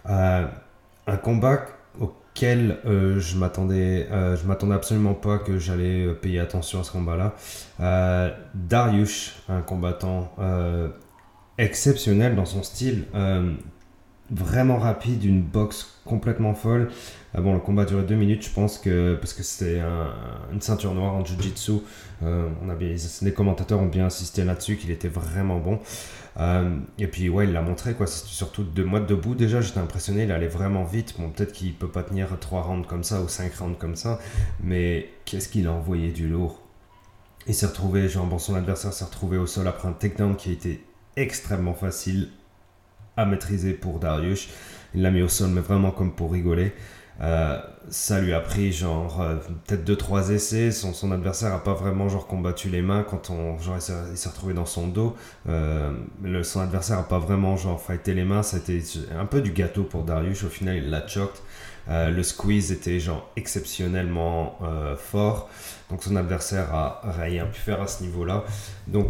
un 0.05 1.17
combat 1.21 1.65
euh, 2.43 3.19
je 3.19 3.37
m'attendais, 3.37 4.07
euh, 4.11 4.35
je 4.35 4.45
m'attendais 4.45 4.75
absolument 4.75 5.13
pas 5.13 5.37
que 5.37 5.57
j'allais 5.57 6.05
euh, 6.05 6.13
payer 6.13 6.39
attention 6.39 6.79
à 6.79 6.83
ce 6.83 6.91
combat-là. 6.91 7.35
Darius, 8.53 9.35
un 9.49 9.61
combattant 9.61 10.33
exceptionnel 11.57 12.35
dans 12.35 12.45
son 12.45 12.63
style, 12.63 13.05
vraiment 14.29 14.77
rapide, 14.77 15.23
une 15.23 15.41
boxe 15.41 15.99
complètement 16.05 16.53
folle. 16.53 16.89
Ah 17.33 17.41
bon, 17.41 17.53
le 17.53 17.59
combat 17.59 17.85
duré 17.85 18.03
deux 18.03 18.15
minutes, 18.15 18.45
je 18.45 18.53
pense 18.53 18.77
que 18.77 19.15
parce 19.15 19.33
que 19.33 19.43
c'était 19.43 19.81
une 20.51 20.61
ceinture 20.61 20.93
noire 20.93 21.13
en 21.13 21.23
jiu-jitsu. 21.23 21.73
Euh, 22.23 22.49
on 22.63 22.69
a 22.69 22.75
bien, 22.75 22.95
les 23.21 23.33
commentateurs 23.33 23.79
ont 23.79 23.87
bien 23.87 24.05
insisté 24.05 24.43
là-dessus 24.43 24.77
qu'il 24.77 24.91
était 24.91 25.07
vraiment 25.07 25.59
bon. 25.59 25.79
Euh, 26.39 26.77
et 26.99 27.07
puis 27.07 27.29
ouais, 27.29 27.45
il 27.45 27.53
l'a 27.53 27.61
montré 27.61 27.93
quoi. 27.93 28.07
Surtout 28.07 28.63
de 28.63 28.83
moi 28.83 28.99
debout 28.99 29.35
déjà, 29.35 29.61
j'étais 29.61 29.79
impressionné. 29.79 30.23
Il 30.23 30.31
allait 30.31 30.47
vraiment 30.47 30.83
vite. 30.83 31.15
Bon, 31.19 31.29
peut-être 31.29 31.51
qu'il 31.51 31.73
peut 31.73 31.89
pas 31.89 32.03
tenir 32.03 32.27
trois 32.39 32.61
rounds 32.61 32.87
comme 32.87 33.03
ça 33.03 33.21
ou 33.21 33.27
cinq 33.27 33.53
rounds 33.55 33.77
comme 33.77 33.95
ça, 33.95 34.19
mais 34.61 35.09
qu'est-ce 35.25 35.49
qu'il 35.49 35.67
a 35.67 35.71
envoyé 35.71 36.11
du 36.11 36.27
lourd? 36.27 36.61
Il 37.47 37.53
s'est 37.53 37.67
retrouvé, 37.67 38.09
genre 38.09 38.25
bon, 38.25 38.39
son 38.39 38.55
adversaire 38.55 38.91
s'est 38.91 39.05
retrouvé 39.05 39.37
au 39.37 39.47
sol 39.47 39.67
après 39.67 39.87
un 39.87 39.93
takedown 39.93 40.35
qui 40.35 40.49
a 40.49 40.51
été 40.53 40.83
extrêmement 41.15 41.73
facile 41.73 42.29
à 43.17 43.25
maîtriser 43.25 43.73
pour 43.73 43.99
Darius. 43.99 44.47
Il 44.95 45.01
l'a 45.01 45.11
mis 45.11 45.21
au 45.21 45.27
sol, 45.27 45.49
mais 45.49 45.61
vraiment 45.61 45.91
comme 45.91 46.13
pour 46.13 46.31
rigoler. 46.31 46.73
Euh, 47.19 47.59
ça 47.89 48.21
lui 48.21 48.33
a 48.33 48.39
pris 48.39 48.71
genre 48.71 49.21
euh, 49.21 49.37
peut-être 49.65 49.89
2-3 49.89 50.31
essais. 50.31 50.71
Son, 50.71 51.11
adversaire 51.11 51.53
a 51.53 51.63
pas 51.63 51.73
vraiment 51.73 52.09
genre 52.09 52.27
combattu 52.27 52.69
les 52.69 52.81
mains 52.81 53.03
quand 53.03 53.29
on 53.29 53.57
genre 53.59 53.77
il 53.77 54.17
s'est 54.17 54.29
retrouvé 54.29 54.53
dans 54.53 54.65
son 54.65 54.87
dos. 54.87 55.15
Euh, 55.49 55.91
le, 56.21 56.43
son 56.43 56.59
adversaire 56.59 56.99
a 56.99 57.07
pas 57.07 57.19
vraiment 57.19 57.57
genre 57.57 57.81
fighté 57.81 58.13
les 58.13 58.23
mains. 58.23 58.43
C'était 58.43 58.81
un 59.17 59.25
peu 59.25 59.41
du 59.41 59.51
gâteau 59.51 59.83
pour 59.83 60.03
Darius. 60.03 60.43
Au 60.43 60.49
final, 60.49 60.77
il 60.77 60.89
l'a 60.89 61.07
choked. 61.07 61.41
le 61.87 62.21
squeeze 62.23 62.71
était 62.71 62.99
genre 62.99 63.31
exceptionnellement 63.35 64.59
fort. 64.97 65.49
Donc 65.89 66.03
son 66.03 66.15
adversaire 66.17 66.73
a 66.73 67.01
rien 67.19 67.45
pu 67.45 67.59
faire 67.59 67.81
à 67.81 67.87
ce 67.87 68.03
niveau-là. 68.03 68.43
Donc 68.87 69.07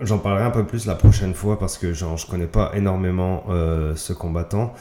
j'en 0.00 0.18
parlerai 0.18 0.44
un 0.44 0.50
peu 0.50 0.64
plus 0.64 0.86
la 0.86 0.94
prochaine 0.94 1.34
fois 1.34 1.58
parce 1.58 1.78
que 1.78 1.92
genre 1.92 2.16
je 2.16 2.26
connais 2.26 2.46
pas 2.46 2.72
énormément 2.74 3.44
ce 3.94 4.12
combattant. 4.12 4.74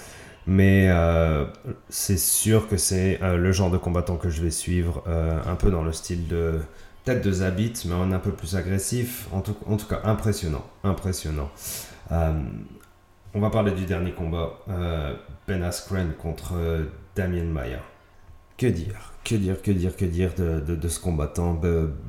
Mais 0.48 0.88
euh, 0.90 1.46
c'est 1.90 2.18
sûr 2.18 2.70
que 2.70 2.78
c'est 2.78 3.22
euh, 3.22 3.36
le 3.36 3.52
genre 3.52 3.70
de 3.70 3.78
combattant 3.78 4.16
que 4.16 4.30
je 4.30 4.42
vais 4.42 4.50
suivre, 4.50 5.04
euh, 5.06 5.38
un 5.46 5.56
peu 5.56 5.70
dans 5.70 5.84
le 5.84 5.92
style 5.92 6.28
de 6.30 6.62
peut-être 7.04 7.22
de 7.22 7.32
Zabit, 7.32 7.74
mais 7.86 8.16
un 8.16 8.20
peu 8.20 8.32
plus 8.32 8.56
agressif, 8.56 9.28
en 9.34 9.42
tout, 9.42 9.56
en 9.66 9.76
tout 9.76 9.88
cas 9.88 10.00
impressionnant, 10.06 10.66
impressionnant. 10.84 11.50
on 12.10 13.40
va 13.40 13.50
parler 13.50 13.72
du 13.72 13.86
dernier 13.86 14.12
combat, 14.12 14.60
Ben 15.48 15.64
Askren 15.64 16.14
contre 16.22 16.54
Damien 17.16 17.46
Maya. 17.46 17.80
Que 18.58 18.68
dire? 18.68 19.14
Que 19.28 19.36
dire, 19.36 19.62
que 19.62 19.72
dire, 19.72 19.96
que 19.98 20.06
dire 20.06 20.32
de, 20.38 20.88
ce 20.88 21.00
combattant 21.02 21.60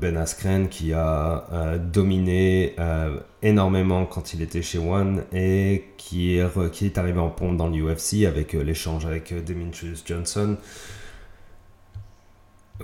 Ben 0.00 0.16
Askren 0.16 0.68
qui 0.68 0.92
a 0.92 1.46
euh, 1.52 1.78
dominé 1.78 2.74
euh, 2.78 3.18
énormément 3.42 4.06
quand 4.06 4.34
il 4.34 4.42
était 4.42 4.62
chez 4.62 4.78
One 4.78 5.24
et 5.32 5.86
qui 5.96 6.38
est, 6.38 6.70
qui 6.70 6.86
est 6.86 6.96
arrivé 6.96 7.18
en 7.18 7.30
pompe 7.30 7.56
dans 7.56 7.68
l'UFC 7.68 8.24
avec 8.24 8.54
euh, 8.54 8.62
l'échange 8.62 9.04
avec 9.04 9.34
Demetrius 9.44 10.04
Johnson. 10.06 10.56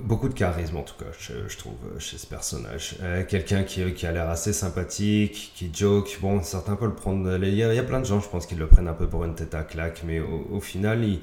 Beaucoup 0.03 0.29
de 0.29 0.35
charisme 0.35 0.79
en 0.79 0.83
tout 0.83 0.97
cas, 0.99 1.13
je, 1.17 1.57
trouve, 1.57 1.77
chez 2.01 2.19
ce 2.19 2.27
personnage. 2.27 2.97
Quelqu'un 3.29 3.63
qui, 3.63 4.05
a 4.05 4.11
l'air 4.11 4.29
assez 4.29 4.53
sympathique, 4.53 5.53
qui 5.55 5.71
joke. 5.73 6.19
Bon, 6.21 6.43
certains 6.43 6.75
peuvent 6.75 6.89
le 6.89 6.97
prendre. 6.97 7.39
Il 7.41 7.55
y, 7.55 7.63
a, 7.63 7.73
il 7.73 7.77
y 7.77 7.79
a 7.79 7.85
plein 7.85 8.01
de 8.01 8.05
gens, 8.05 8.19
je 8.19 8.29
pense, 8.29 8.47
qui 8.47 8.57
le 8.57 8.67
prennent 8.67 8.89
un 8.89 8.95
peu 8.95 9.07
pour 9.07 9.25
une 9.25 9.37
tête 9.37 9.55
à 9.55 9.63
claque, 9.63 10.03
mais 10.05 10.19
au, 10.19 10.49
au 10.51 10.59
final, 10.59 11.05
il 11.05 11.21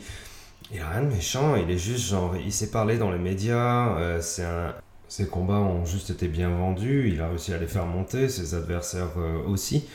il 0.74 0.80
a 0.80 0.90
rien 0.90 1.02
de 1.02 1.14
méchant, 1.14 1.56
il 1.56 1.70
est 1.70 1.78
juste 1.78 2.10
genre, 2.10 2.36
il 2.38 2.52
s'est 2.52 2.72
parlé 2.72 2.98
dans 2.98 3.12
les 3.12 3.20
médias, 3.20 3.98
euh, 3.98 4.22
ses 5.08 5.28
combats 5.28 5.60
ont 5.60 5.86
juste 5.86 6.10
été 6.10 6.28
bien 6.28 6.50
vendus, 6.50 7.10
il 7.14 7.20
a 7.22 7.28
réussi 7.28 7.54
à 7.54 7.58
les 7.58 7.68
faire 7.68 7.86
monter, 7.86 8.30
ses 8.30 8.56
adversaires 8.56 9.12
euh, 9.18 9.44
aussi, 9.48 9.86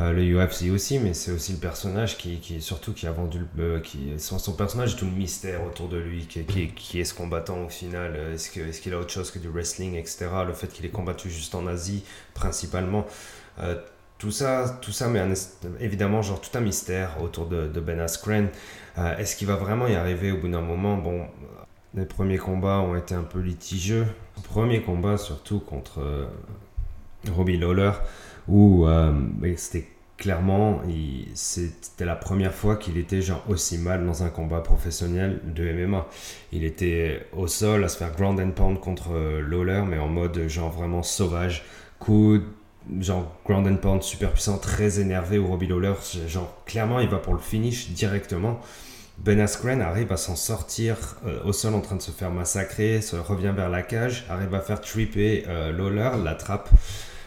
euh, 0.00 0.12
le 0.12 0.22
UFC 0.22 0.70
aussi, 0.70 0.98
mais 0.98 1.12
c'est 1.12 1.32
aussi 1.32 1.52
le 1.52 1.58
personnage 1.58 2.16
qui, 2.16 2.40
surtout 2.60 2.94
qui 2.94 3.06
a 3.06 3.12
vendu 3.12 3.40
le, 3.56 3.80
qui 3.80 4.14
son, 4.18 4.38
son, 4.38 4.54
personnage 4.54 4.96
tout 4.96 5.04
le 5.04 5.10
mystère 5.10 5.62
autour 5.64 5.88
de 5.88 5.98
lui, 5.98 6.26
qui, 6.26 7.00
est 7.00 7.04
ce 7.04 7.12
combattant 7.12 7.64
au 7.66 7.68
final, 7.68 8.16
est-ce 8.32 8.80
qu'il 8.80 8.94
a 8.94 8.98
autre 8.98 9.10
chose 9.10 9.30
que 9.30 9.38
du 9.38 9.48
wrestling, 9.48 9.96
etc. 9.96 10.28
Le 10.46 10.54
fait 10.54 10.68
qu'il 10.68 10.86
ait 10.86 10.90
combattu 10.90 11.28
juste 11.30 11.54
en 11.54 11.66
Asie 11.66 12.04
principalement. 12.32 13.06
Euh, 13.60 13.76
tout 14.18 14.30
ça, 14.30 14.78
tout 14.80 14.92
ça, 14.92 15.08
mais 15.08 15.20
évidemment, 15.80 16.22
genre 16.22 16.40
tout 16.40 16.56
un 16.56 16.60
mystère 16.60 17.20
autour 17.20 17.46
de, 17.46 17.66
de 17.66 17.80
Ben 17.80 17.98
Askren. 17.98 18.48
Euh, 18.98 19.16
est-ce 19.16 19.36
qu'il 19.36 19.46
va 19.46 19.56
vraiment 19.56 19.86
y 19.86 19.94
arriver 19.94 20.32
au 20.32 20.38
bout 20.38 20.48
d'un 20.48 20.60
moment? 20.60 20.96
Bon, 20.96 21.26
les 21.94 22.04
premiers 22.04 22.38
combats 22.38 22.80
ont 22.80 22.96
été 22.96 23.14
un 23.14 23.22
peu 23.22 23.40
litigieux. 23.40 24.06
Premier 24.44 24.82
combat, 24.82 25.16
surtout 25.16 25.60
contre 25.60 26.00
euh, 26.00 26.26
Robbie 27.30 27.56
Lawler, 27.56 27.92
où 28.48 28.86
euh, 28.86 29.12
c'était 29.56 29.88
clairement, 30.18 30.82
c'était 31.34 32.04
la 32.04 32.14
première 32.14 32.54
fois 32.54 32.76
qu'il 32.76 32.96
était 32.96 33.22
genre 33.22 33.42
aussi 33.48 33.76
mal 33.76 34.06
dans 34.06 34.22
un 34.22 34.28
combat 34.28 34.60
professionnel 34.60 35.40
de 35.44 35.72
MMA. 35.72 36.06
Il 36.52 36.64
était 36.64 37.26
au 37.32 37.48
sol 37.48 37.82
à 37.82 37.88
se 37.88 37.96
faire 37.96 38.12
ground 38.12 38.38
and 38.38 38.52
pound 38.52 38.78
contre 38.78 39.10
Lawler, 39.40 39.82
mais 39.88 39.98
en 39.98 40.06
mode 40.06 40.46
genre 40.46 40.70
vraiment 40.70 41.02
sauvage. 41.02 41.64
Coup 41.98 42.40
genre 43.00 43.32
ground 43.44 43.66
and 43.66 43.76
pound 43.76 44.02
super 44.02 44.32
puissant, 44.32 44.58
très 44.58 45.00
énervé, 45.00 45.38
ou 45.38 45.46
Robbie 45.46 45.66
Lawler, 45.66 45.94
genre 46.26 46.62
clairement 46.66 47.00
il 47.00 47.08
va 47.08 47.18
pour 47.18 47.34
le 47.34 47.40
finish 47.40 47.90
directement. 47.90 48.60
Ben 49.18 49.38
Askren 49.40 49.80
arrive 49.80 50.10
à 50.10 50.16
s'en 50.16 50.34
sortir 50.34 50.96
euh, 51.26 51.38
au 51.44 51.52
sol 51.52 51.74
en 51.74 51.80
train 51.80 51.96
de 51.96 52.02
se 52.02 52.10
faire 52.10 52.30
massacrer, 52.30 53.00
se 53.00 53.14
revient 53.14 53.52
vers 53.54 53.68
la 53.68 53.82
cage, 53.82 54.24
arrive 54.28 54.54
à 54.54 54.60
faire 54.60 54.80
tripper 54.80 55.44
euh, 55.46 55.70
Lawler, 55.70 56.10
l'attrape 56.24 56.70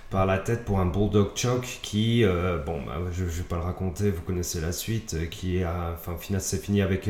par 0.09 0.25
la 0.25 0.37
tête 0.37 0.65
pour 0.65 0.79
un 0.79 0.85
bulldog 0.85 1.29
choke 1.35 1.79
qui, 1.81 2.23
euh, 2.23 2.57
bon, 2.57 2.81
bah, 2.85 2.97
je, 3.11 3.23
ne 3.23 3.29
vais 3.29 3.43
pas 3.43 3.55
le 3.55 3.63
raconter, 3.63 4.11
vous 4.11 4.21
connaissez 4.21 4.61
la 4.61 4.71
suite, 4.71 5.29
qui 5.29 5.63
a, 5.63 5.93
enfin, 5.93 6.17
c'est 6.39 6.61
fini 6.61 6.81
avec 6.81 7.09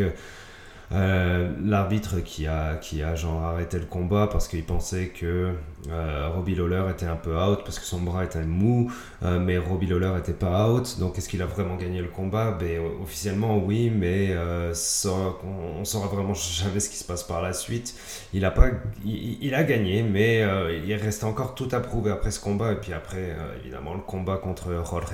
euh, 0.92 1.52
l'arbitre 1.64 2.20
qui 2.20 2.46
a, 2.46 2.76
qui 2.76 3.02
a 3.02 3.16
genre 3.16 3.44
arrêté 3.44 3.80
le 3.80 3.86
combat 3.86 4.28
parce 4.32 4.48
qu'il 4.48 4.64
pensait 4.64 5.08
que 5.08 5.54
euh, 5.90 6.30
Robbie 6.34 6.56
Lawler 6.56 6.84
était 6.92 7.08
un 7.08 7.16
peu 7.16 7.36
out 7.36 7.62
parce 7.64 7.80
que 7.80 7.86
son 7.86 8.02
bras 8.02 8.24
était 8.24 8.44
mou, 8.44 8.92
euh, 9.24 9.40
mais 9.40 9.58
Robbie 9.58 9.88
Lawler 9.88 10.14
était 10.20 10.34
pas 10.34 10.70
out. 10.70 10.98
Donc 11.00 11.18
est-ce 11.18 11.28
qu'il 11.28 11.42
a 11.42 11.48
vraiment 11.48 11.76
gagné 11.76 12.02
le 12.02 12.08
combat? 12.10 12.52
Ben, 12.52 12.80
Officiellement 13.02 13.58
oui, 13.58 13.90
mais 13.90 14.36
ça, 14.74 15.10
on, 15.44 15.80
ne 15.80 15.86
saura 15.86 16.08
vraiment 16.08 16.34
jamais 16.34 16.80
ce 16.80 16.90
qui 16.90 16.98
se 16.98 17.04
passe 17.04 17.24
par 17.24 17.42
la 17.42 17.54
suite. 17.54 17.96
Il 18.34 18.46
a, 18.46 18.52
pas, 18.52 18.68
il, 19.04 19.56
a 19.56 19.64
gagné, 19.64 20.04
mais 20.04 20.44
il 20.86 20.94
reste 20.96 21.24
encore 21.24 21.56
tout 21.56 21.70
à 21.72 21.80
prouver 21.80 22.12
après 22.12 22.32
ce 22.32 22.40
combat. 22.40 22.74
Et 22.74 22.76
puis 22.76 22.94
après, 22.94 23.36
évidemment, 23.60 23.94
le 23.94 24.02
combat 24.02 24.38
contre 24.38 24.84
Jorge 24.86 25.06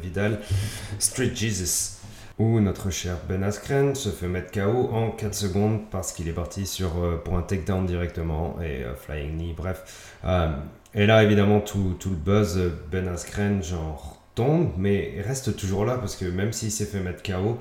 Vidal, 0.00 0.40
Street 0.98 1.32
Jesus 1.34 2.00
où 2.40 2.58
notre 2.58 2.88
cher 2.88 3.18
Ben 3.28 3.42
Askren 3.42 3.94
se 3.94 4.08
fait 4.08 4.26
mettre 4.26 4.50
KO 4.50 4.88
en 4.94 5.10
4 5.10 5.34
secondes 5.34 5.90
parce 5.90 6.12
qu'il 6.12 6.26
est 6.26 6.32
parti 6.32 6.66
sur, 6.66 7.04
euh, 7.04 7.20
pour 7.22 7.36
un 7.36 7.42
takedown 7.42 7.84
directement 7.84 8.56
et 8.62 8.82
euh, 8.82 8.94
flying 8.94 9.36
knee, 9.36 9.52
bref. 9.54 10.16
Euh, 10.24 10.48
et 10.94 11.04
là, 11.04 11.22
évidemment, 11.22 11.60
tout, 11.60 11.98
le 12.06 12.16
buzz, 12.16 12.58
Ben 12.90 13.08
Askren, 13.08 13.62
genre, 13.62 14.22
tombe, 14.34 14.70
mais 14.78 15.22
reste 15.22 15.54
toujours 15.54 15.84
là 15.84 15.98
parce 15.98 16.16
que 16.16 16.24
même 16.24 16.54
s'il 16.54 16.70
s'est 16.70 16.86
fait 16.86 17.00
mettre 17.00 17.22
KO, 17.22 17.58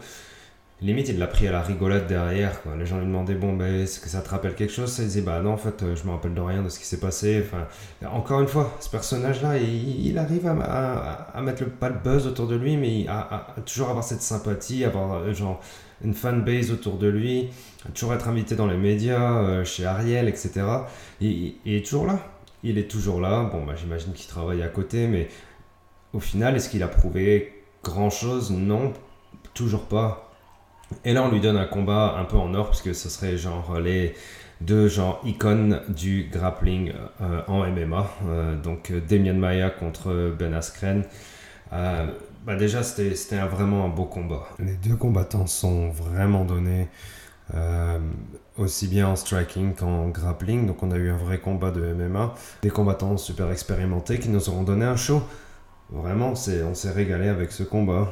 limite 0.81 1.09
il 1.09 1.19
l'a 1.19 1.27
pris 1.27 1.47
à 1.47 1.51
la 1.51 1.61
rigolade 1.61 2.07
derrière 2.07 2.61
les 2.77 2.85
gens 2.85 2.99
lui 2.99 3.05
demandaient 3.05 3.35
bon 3.35 3.53
ben 3.53 3.81
est-ce 3.81 3.99
que 3.99 4.07
ça 4.07 4.21
te 4.21 4.29
rappelle 4.29 4.55
quelque 4.55 4.71
chose? 4.71 4.97
Il 4.99 5.05
disait 5.05 5.21
bah 5.21 5.41
non 5.41 5.53
en 5.53 5.57
fait 5.57 5.83
je 5.95 6.03
me 6.05 6.11
rappelle 6.11 6.33
de 6.33 6.41
rien 6.41 6.63
de 6.63 6.69
ce 6.69 6.79
qui 6.79 6.85
s'est 6.85 6.99
passé. 6.99 7.43
Enfin 7.45 7.67
encore 8.07 8.41
une 8.41 8.47
fois 8.47 8.75
ce 8.79 8.89
personnage 8.89 9.41
là 9.41 9.57
il, 9.57 10.17
arrive 10.17 10.47
à, 10.47 11.41
mettre 11.41 11.63
le, 11.63 11.69
pas 11.69 11.89
le 11.89 11.95
buzz 12.01 12.27
autour 12.27 12.47
de 12.47 12.55
lui 12.55 12.77
mais 12.77 13.05
à, 13.09 13.55
toujours 13.65 13.89
avoir 13.89 14.03
cette 14.03 14.21
sympathie 14.21 14.85
avoir 14.85 15.15
euh, 15.15 15.33
genre 15.33 15.59
une 16.03 16.13
fanbase 16.13 16.71
autour 16.71 16.97
de 16.97 17.07
lui 17.07 17.49
toujours 17.93 18.13
être 18.13 18.29
invité 18.29 18.55
dans 18.55 18.67
les 18.67 18.77
médias 18.77 19.39
euh, 19.39 19.65
chez 19.65 19.85
Ariel 19.85 20.29
etc 20.29 20.65
il, 21.19 21.55
il, 21.65 21.73
est 21.75 21.85
toujours 21.85 22.07
là. 22.07 22.19
Il 22.63 22.77
est 22.77 22.89
toujours 22.89 23.21
là. 23.21 23.49
Bon 23.51 23.65
bah 23.65 23.73
j'imagine 23.75 24.13
qu'il 24.13 24.27
travaille 24.27 24.61
à 24.61 24.67
côté 24.69 25.07
mais 25.07 25.27
au 26.13 26.19
final 26.19 26.55
est-ce 26.55 26.69
qu'il 26.69 26.83
a 26.83 26.87
prouvé 26.87 27.63
grand 27.83 28.09
chose 28.09 28.51
non 28.51 28.93
toujours 29.53 29.85
pas 29.85 30.28
et 31.05 31.13
là, 31.13 31.23
on 31.23 31.31
lui 31.31 31.39
donne 31.39 31.57
un 31.57 31.65
combat 31.65 32.15
un 32.17 32.25
peu 32.25 32.37
en 32.37 32.53
or, 32.53 32.67
parce 32.67 32.81
que 32.81 32.93
ce 32.93 33.09
serait 33.09 33.37
genre 33.37 33.79
les 33.79 34.15
deux 34.61 34.87
genre 34.87 35.21
icônes 35.23 35.81
du 35.87 36.29
grappling 36.31 36.91
euh, 37.21 37.41
en 37.47 37.65
MMA. 37.65 38.09
Euh, 38.27 38.55
donc 38.61 38.91
Damien 39.07 39.33
Maya 39.33 39.69
contre 39.69 40.33
Ben 40.37 40.53
Askren. 40.53 41.03
Euh, 41.71 42.07
bah 42.45 42.55
déjà, 42.55 42.83
c'était 42.83 43.37
vraiment 43.47 43.85
un 43.85 43.89
beau 43.89 44.05
combat. 44.05 44.47
Les 44.59 44.75
deux 44.75 44.95
combattants 44.95 45.45
sont 45.45 45.89
vraiment 45.89 46.45
donnés, 46.45 46.87
aussi 48.57 48.87
bien 48.87 49.07
en 49.07 49.15
striking 49.15 49.75
qu'en 49.75 50.07
grappling. 50.07 50.65
Donc 50.65 50.81
on 50.81 50.91
a 50.91 50.95
eu 50.95 51.09
un 51.09 51.17
vrai 51.17 51.39
combat 51.39 51.71
de 51.71 51.93
MMA. 51.93 52.33
Des 52.61 52.69
combattants 52.69 53.17
super 53.17 53.51
expérimentés 53.51 54.19
qui 54.19 54.29
nous 54.29 54.49
auront 54.49 54.63
donné 54.63 54.85
un 54.85 54.95
show. 54.95 55.21
Vraiment, 55.91 56.31
on 56.31 56.35
s'est 56.35 56.91
régalé 56.91 57.27
avec 57.27 57.51
ce 57.51 57.63
combat. 57.63 58.09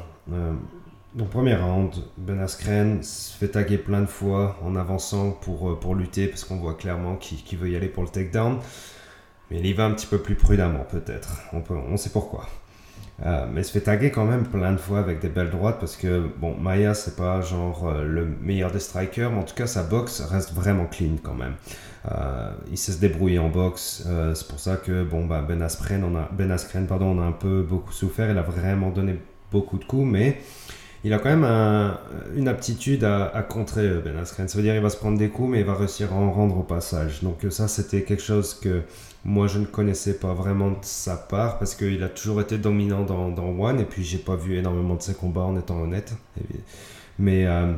Donc 1.17 1.31
premier 1.31 1.55
round, 1.55 1.95
Ben 2.15 2.39
Askren 2.39 3.01
se 3.01 3.35
fait 3.35 3.47
taguer 3.47 3.79
plein 3.79 4.01
de 4.01 4.05
fois 4.05 4.55
en 4.63 4.75
avançant 4.75 5.31
pour, 5.31 5.71
euh, 5.71 5.75
pour 5.75 5.95
lutter 5.95 6.27
parce 6.27 6.43
qu'on 6.43 6.57
voit 6.57 6.75
clairement 6.75 7.15
qu'il 7.15 7.57
veut 7.57 7.71
y 7.71 7.75
aller 7.75 7.87
pour 7.87 8.03
le 8.03 8.09
takedown. 8.09 8.59
Mais 9.49 9.57
il 9.57 9.65
y 9.65 9.73
va 9.73 9.85
un 9.85 9.93
petit 9.93 10.05
peu 10.05 10.19
plus 10.19 10.35
prudemment 10.35 10.85
peut-être, 10.87 11.41
on, 11.53 11.61
peut, 11.61 11.73
on 11.73 11.97
sait 11.97 12.11
pourquoi. 12.11 12.47
Euh, 13.25 13.47
mais 13.51 13.61
il 13.61 13.63
se 13.63 13.71
fait 13.71 13.81
taguer 13.81 14.11
quand 14.11 14.25
même 14.25 14.45
plein 14.45 14.71
de 14.73 14.77
fois 14.77 14.99
avec 14.99 15.19
des 15.19 15.29
belles 15.29 15.49
droites 15.49 15.79
parce 15.79 15.95
que 15.95 16.29
bon 16.37 16.55
Maya 16.55 16.93
c'est 16.93 17.15
pas 17.15 17.41
genre 17.41 17.87
euh, 17.87 18.03
le 18.03 18.27
meilleur 18.27 18.69
des 18.69 18.79
strikers 18.79 19.31
mais 19.31 19.39
en 19.39 19.43
tout 19.43 19.55
cas 19.55 19.65
sa 19.65 19.81
boxe 19.81 20.21
reste 20.21 20.53
vraiment 20.53 20.85
clean 20.85 21.15
quand 21.23 21.33
même. 21.33 21.55
il 22.69 22.77
sait 22.77 22.91
se 22.91 22.99
débrouiller 22.99 23.39
en 23.39 23.49
boxe, 23.49 24.07
c'est 24.35 24.47
pour 24.47 24.59
ça 24.59 24.75
que 24.75 25.03
bon 25.03 25.25
bah 25.25 25.43
Ben 25.47 25.63
Askren 25.63 26.03
on 26.03 26.15
a 26.15 26.29
Ben 26.31 26.55
pardon 26.87 27.17
on 27.17 27.19
a 27.19 27.25
un 27.25 27.31
peu 27.31 27.63
beaucoup 27.63 27.91
souffert, 27.91 28.29
il 28.29 28.37
a 28.37 28.43
vraiment 28.43 28.91
donné 28.91 29.19
beaucoup 29.51 29.79
de 29.79 29.85
coups 29.85 30.05
mais 30.05 30.39
il 31.07 31.13
a 31.13 31.19
quand 31.19 31.29
même 31.29 31.97
une 32.35 32.49
aptitude 32.49 33.05
à, 33.05 33.41
contrer 33.47 33.87
euh, 33.87 34.01
Ben 34.03 34.17
Askren. 34.17 34.49
Ça 34.49 34.57
veut 34.57 34.63
dire 34.63 34.73
qu'il 34.73 34.83
va 34.83 34.89
se 34.89 34.97
prendre 34.97 35.17
des 35.17 35.29
coups, 35.29 35.51
mais 35.51 35.61
il 35.61 35.65
va 35.65 35.73
réussir 35.73 36.11
à 36.11 36.17
en 36.17 36.33
rendre 36.33 36.57
au 36.57 36.63
passage. 36.63 37.23
Donc 37.23 37.45
euh, 37.45 37.49
ça, 37.49 37.69
c'était 37.69 38.01
quelque 38.01 38.21
chose 38.21 38.53
que 38.53 38.81
moi, 39.23 39.47
je 39.47 39.59
ne 39.59 39.65
connaissais 39.65 40.15
pas 40.15 40.33
vraiment 40.33 40.71
de 40.71 40.77
sa 40.81 41.15
part, 41.15 41.59
parce 41.59 41.75
qu'il 41.75 42.03
a 42.03 42.09
toujours 42.09 42.41
été 42.41 42.57
dominant 42.57 43.03
dans, 43.03 43.59
One, 43.59 43.79
et 43.79 43.85
puis 43.85 44.03
j'ai 44.03 44.17
pas 44.17 44.35
vu 44.35 44.57
énormément 44.57 44.95
de 44.95 45.01
ses 45.01 45.13
combats, 45.13 45.41
en 45.41 45.57
étant 45.57 45.79
honnête. 45.81 46.13
Mais 47.19 47.47
euh, 47.47 47.71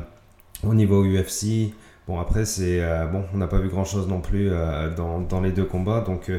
au 0.64 0.74
niveau 0.74 1.04
UFC, 1.04 1.72
bon, 2.08 2.18
après, 2.18 2.44
c'est... 2.44 2.80
bon, 3.12 3.24
on 3.32 3.38
n'a 3.38 3.46
pas 3.46 3.58
vu 3.58 3.68
grand-chose 3.68 4.08
non 4.08 4.20
plus 4.20 4.50
dans, 4.96 5.20
dans, 5.20 5.40
les 5.40 5.50
deux 5.50 5.64
combats, 5.64 6.00
donc 6.00 6.30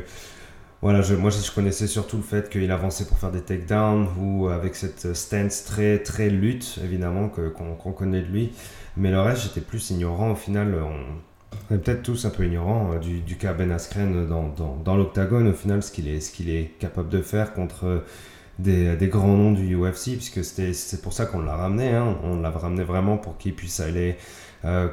voilà, 0.82 1.02
moi 1.18 1.30
je 1.30 1.52
connaissais 1.52 1.86
surtout 1.86 2.18
le 2.18 2.24
fait 2.24 2.50
qu'il 2.50 2.72
avançait 2.72 3.06
pour 3.06 3.20
faire 3.20 3.32
des 3.32 3.42
takedowns 3.42 4.08
ou 4.20 4.48
avec 4.48 4.76
cette 4.76 5.14
stance 5.14 5.64
très 5.64 6.00
très 6.00 6.30
lutte 6.30 6.80
évidemment 6.84 7.30
qu'on 7.30 7.92
connaît 7.92 8.22
de 8.22 8.28
lui. 8.28 8.52
Mais 8.98 9.12
le 9.12 9.22
reste 9.22 9.44
j'étais 9.44 9.62
plus 9.62 9.92
ignorant 9.92 10.32
au 10.32 10.36
final. 10.36 10.76
On, 10.82 11.74
est 11.74 11.78
peut-être 11.78 12.02
tous 12.02 12.26
un 12.26 12.30
peu 12.30 12.46
ignorants 12.46 12.94
euh, 12.94 13.00
du, 13.00 13.20
du, 13.20 13.38
cas 13.38 13.54
Ben 13.54 13.72
Askren 13.72 14.28
dans, 14.28 14.50
dans, 14.50 14.78
dans 14.78 14.96
l'octagone 14.96 15.50
au 15.50 15.54
final 15.54 15.84
ce 15.84 15.92
qu'il 15.92 16.08
est, 16.08 16.20
ce 16.20 16.32
qu'il 16.32 16.50
est 16.50 16.72
capable 16.80 17.10
de 17.10 17.22
faire 17.22 17.54
contre 17.54 18.04
des, 18.58 18.96
des, 18.96 19.08
grands 19.08 19.36
noms 19.36 19.52
du 19.52 19.76
UFC 19.76 20.18
puisque 20.18 20.44
c'est 20.44 21.02
pour 21.02 21.14
ça 21.14 21.26
qu'on 21.26 21.42
l'a 21.42 21.56
ramené. 21.56 21.90
Hein. 21.90 22.18
On 22.24 22.42
l'a 22.42 22.50
ramené 22.50 22.84
vraiment 22.84 23.18
pour 23.18 23.38
qu'il 23.38 23.54
puisse 23.54 23.80
aller 23.80 24.18
euh, 24.66 24.88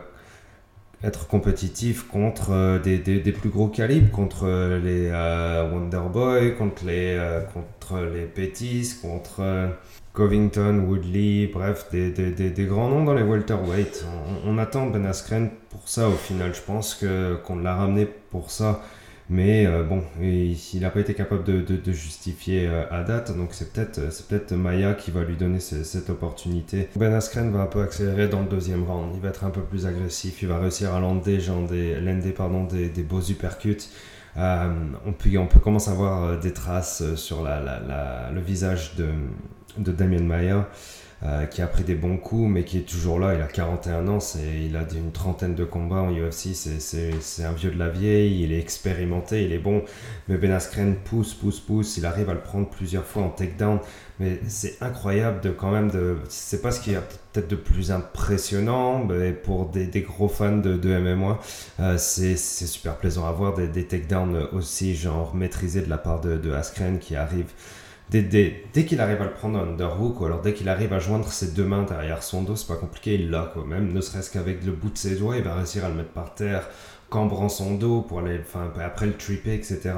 être 1.05 1.29
compétitif 1.29 2.09
contre 2.09 2.51
euh, 2.51 2.79
des, 2.79 3.33
plus 3.33 3.51
gros 3.51 3.69
calibres, 3.69 4.11
contre 4.11 4.45
euh, 4.45 4.81
les 4.81 5.09
euh, 5.13 5.71
Wonderboy, 5.71 6.57
contre 6.57 6.87
les, 6.87 7.19
contre 7.53 8.03
les 8.03 8.25
Pettis, 8.25 8.95
contre 9.01 9.71
Covington, 10.13 10.85
Woodley, 10.89 11.51
bref, 11.53 11.87
des, 11.93 12.11
des, 12.11 12.65
grands 12.65 12.89
noms 12.89 13.05
dans 13.05 13.15
les 13.15 13.23
welterweight. 13.23 14.05
On, 14.45 14.51
on 14.55 14.59
attend 14.59 14.87
Ben 14.89 15.07
Askren 15.07 15.51
pour 15.71 15.89
ça 15.89 16.09
au 16.09 16.13
final. 16.13 16.55
Je 16.55 16.63
pense 16.63 16.95
que 16.95 17.37
qu'on 17.45 17.59
l'a 17.59 17.77
ramené 17.77 18.07
pour 18.31 18.51
ça. 18.51 18.83
Mais 19.31 19.67
euh, 19.67 19.83
bon, 19.83 20.03
il 20.23 20.81
n'a 20.81 20.89
pas 20.89 21.01
été 21.01 21.13
capable 21.13 21.45
de, 21.45 21.93
justifier 21.93 22.67
euh, 22.67 22.85
à 22.91 23.03
date, 23.03 23.37
donc 23.37 23.51
c'est 23.53 23.73
peut-être 23.73 24.01
peut 24.11 24.53
Maya 24.53 24.95
qui 24.95 25.11
va 25.11 25.23
lui 25.23 25.37
donner 25.37 25.61
cette 25.61 26.09
opportunité. 26.09 26.89
Ben 26.97 27.13
Askren 27.13 27.51
va 27.51 27.61
un 27.61 27.67
peu 27.67 27.83
accélérer 27.83 28.29
dans 28.29 28.41
le 28.41 28.49
deuxième 28.49 28.85
round, 28.85 29.13
il 29.15 29.21
va 29.21 29.29
être 29.29 29.45
un 29.45 29.51
peu 29.51 29.61
plus 29.61 29.87
agressif, 29.87 30.41
il 30.41 30.49
va 30.49 30.59
réussir 30.59 30.95
à 30.95 31.01
lander, 31.01 31.41
des, 31.67 32.01
pardon, 32.31 32.65
des, 32.65 33.03
beaux 33.03 33.21
uppercuts. 33.21 33.89
Euh, 34.39 34.73
on, 35.05 35.13
peut, 35.13 35.37
on 35.37 35.47
peut 35.47 35.61
commencer 35.61 35.91
à 35.91 35.95
voir 35.95 36.39
des 36.39 36.53
traces 36.53 37.15
sur 37.17 37.43
la, 37.43 37.61
la, 37.61 38.31
le 38.33 38.41
visage 38.41 38.95
de, 38.97 39.09
de 39.77 39.93
Damien 39.93 40.23
Maya. 40.23 40.69
Euh, 41.25 41.47
qui 41.47 41.63
a 41.63 41.67
pris 41.67 41.83
des 41.83 41.97
bons 41.97 42.17
coups, 42.17 42.49
mais 42.49 42.63
qui 42.63 42.79
est 42.79 42.89
toujours 42.89 43.19
là. 43.19 43.35
Il 43.35 43.41
a 43.41 43.47
41 43.47 44.07
ans, 44.07 44.19
il 44.37 44.77
a 44.77 44.83
une 44.95 45.11
trentaine 45.11 45.57
de 45.57 45.65
combats 45.65 46.03
en 46.03 46.13
UFC. 46.13 46.55
C'est 46.55 47.45
un 47.45 47.53
vieux 47.53 47.73
de 47.73 47.79
la 47.79 47.89
vieille, 47.89 48.43
il 48.45 48.53
est 48.53 48.61
expérimenté, 48.61 49.45
il 49.45 49.53
est 49.53 49.59
bon. 49.59 49.83
Mais 50.29 50.37
Ben 50.37 50.53
Askren 50.53 50.95
pousse, 50.95 51.35
pousse, 51.35 51.59
pousse. 51.59 51.97
Il 51.97 52.07
arrive 52.07 52.31
à 52.31 52.35
le 52.35 52.41
prendre 52.41 52.69
plusieurs 52.69 53.05
fois 53.05 53.25
en 53.25 53.31
takedown. 53.31 53.81
Mais 54.21 54.41
c'est 54.47 54.81
incroyable 54.81 55.41
de 55.41 55.51
quand 55.51 55.73
même 55.73 55.91
de. 55.91 56.19
C'est 56.29 56.63
pas 56.63 56.71
ce 56.71 56.81
qui 56.81 56.93
est 56.93 57.01
peut-être 57.33 57.49
de 57.49 57.57
plus 57.57 57.91
impressionnant, 57.91 59.05
mais 59.05 59.33
pour 59.33 59.67
des, 59.71 59.87
des 59.87 60.03
gros 60.03 60.29
fans 60.29 60.57
de, 60.57 60.77
de 60.77 60.89
euh, 61.81 61.99
c'est 61.99 62.37
super 62.37 62.97
plaisant 62.97 63.27
à 63.27 63.33
voir 63.33 63.55
des, 63.55 63.67
des 63.67 63.87
takedowns 63.87 64.49
aussi 64.53 64.95
genre 64.95 65.35
maîtrisés 65.35 65.83
de 65.83 65.91
la 65.91 65.99
part 65.99 66.21
de, 66.21 66.37
de 66.37 66.53
Askren 66.53 67.01
qui 67.01 67.17
arrive. 67.17 67.53
Dès, 68.11 68.63
qu'il 68.87 69.01
arrive 69.01 69.21
à 69.21 69.25
le 69.25 69.33
prendre 69.33 69.59
en 69.59 69.63
underhook, 69.63 70.21
ou 70.21 70.25
alors 70.25 70.41
dès 70.41 70.55
qu'il 70.55 70.69
arrive 70.71 70.95
à 70.95 70.99
joindre 70.99 71.31
ses 71.31 71.49
deux 71.49 71.65
mains 71.65 71.83
derrière 71.83 72.23
son 72.23 72.43
dos, 72.43 72.57
c'est 72.57 72.67
pas 72.67 72.77
compliqué, 72.77 73.15
il 73.15 73.31
l'a 73.31 73.51
quand 73.53 73.67
même, 73.67 73.93
ne 73.93 74.01
serait-ce 74.01 74.31
qu'avec 74.31 74.65
le 74.65 74.73
bout 74.73 74.89
de 74.89 74.97
ses 74.97 75.17
doigts, 75.17 75.37
il 75.37 75.43
va 75.43 75.55
réussir 75.55 75.85
à 75.85 75.89
le 75.89 75.95
mettre 75.95 76.13
par 76.13 76.35
terre, 76.35 76.69
cambrant 77.11 77.51
son 77.51 77.75
dos 77.75 78.01
pour 78.01 78.21
aller, 78.21 78.41
enfin, 78.41 78.73
après 78.83 79.07
le 79.07 79.15
tripper, 79.15 79.53
etc. 79.55 79.93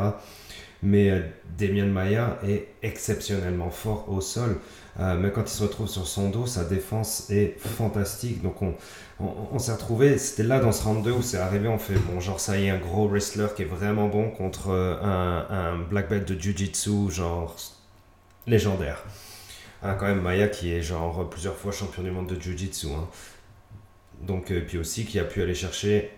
Mais 0.83 1.11
euh, 1.11 1.21
Damien 1.59 1.87
Maya 1.87 2.38
est 2.43 2.69
exceptionnellement 2.83 3.71
fort 3.71 4.07
au 4.09 4.21
sol. 4.21 4.57
Euh, 4.99 5.17
mais 5.17 5.31
quand 5.31 5.43
il 5.43 5.49
se 5.49 5.62
retrouve 5.62 5.88
sur 5.88 6.07
son 6.07 6.31
dos, 6.31 6.47
sa 6.47 6.64
défense 6.64 7.31
est 7.31 7.57
fantastique. 7.59 8.43
Donc 8.43 8.61
on, 8.62 8.75
on, 9.21 9.59
s'est 9.59 9.73
retrouvé, 9.73 10.19
c'était 10.19 10.43
là 10.43 10.59
dans 10.59 10.73
ce 10.73 10.83
round 10.83 11.05
2 11.05 11.12
où 11.12 11.23
c'est 11.23 11.38
arrivé, 11.38 11.69
on 11.69 11.79
fait 11.79 11.95
bon, 11.95 12.19
genre 12.19 12.40
ça 12.40 12.59
y 12.59 12.67
est, 12.67 12.71
un 12.71 12.79
gros 12.79 13.09
wrestler 13.09 13.47
qui 13.55 13.62
est 13.62 13.67
vraiment 13.67 14.09
bon 14.09 14.31
contre 14.31 14.71
euh, 14.71 14.97
un, 15.02 15.47
un 15.50 15.79
black 15.79 16.09
belt 16.09 16.26
de 16.26 16.38
jiu-jitsu, 16.38 17.11
genre 17.11 17.55
légendaire. 18.47 19.05
Hein, 19.83 19.95
quand 19.99 20.07
même, 20.07 20.21
Maya 20.21 20.49
qui 20.49 20.73
est 20.73 20.83
genre 20.83 21.29
plusieurs 21.31 21.57
fois 21.57 21.73
champion 21.73 22.03
du 22.03 22.11
monde 22.11 22.29
de 22.29 22.41
jiu-jitsu. 22.41 22.89
Hein. 22.89 23.09
Donc, 24.23 24.53
puis 24.67 24.79
aussi 24.79 25.07
qui 25.07 25.19
a 25.19 25.25
pu 25.25 25.43
aller 25.43 25.55
chercher 25.55 26.11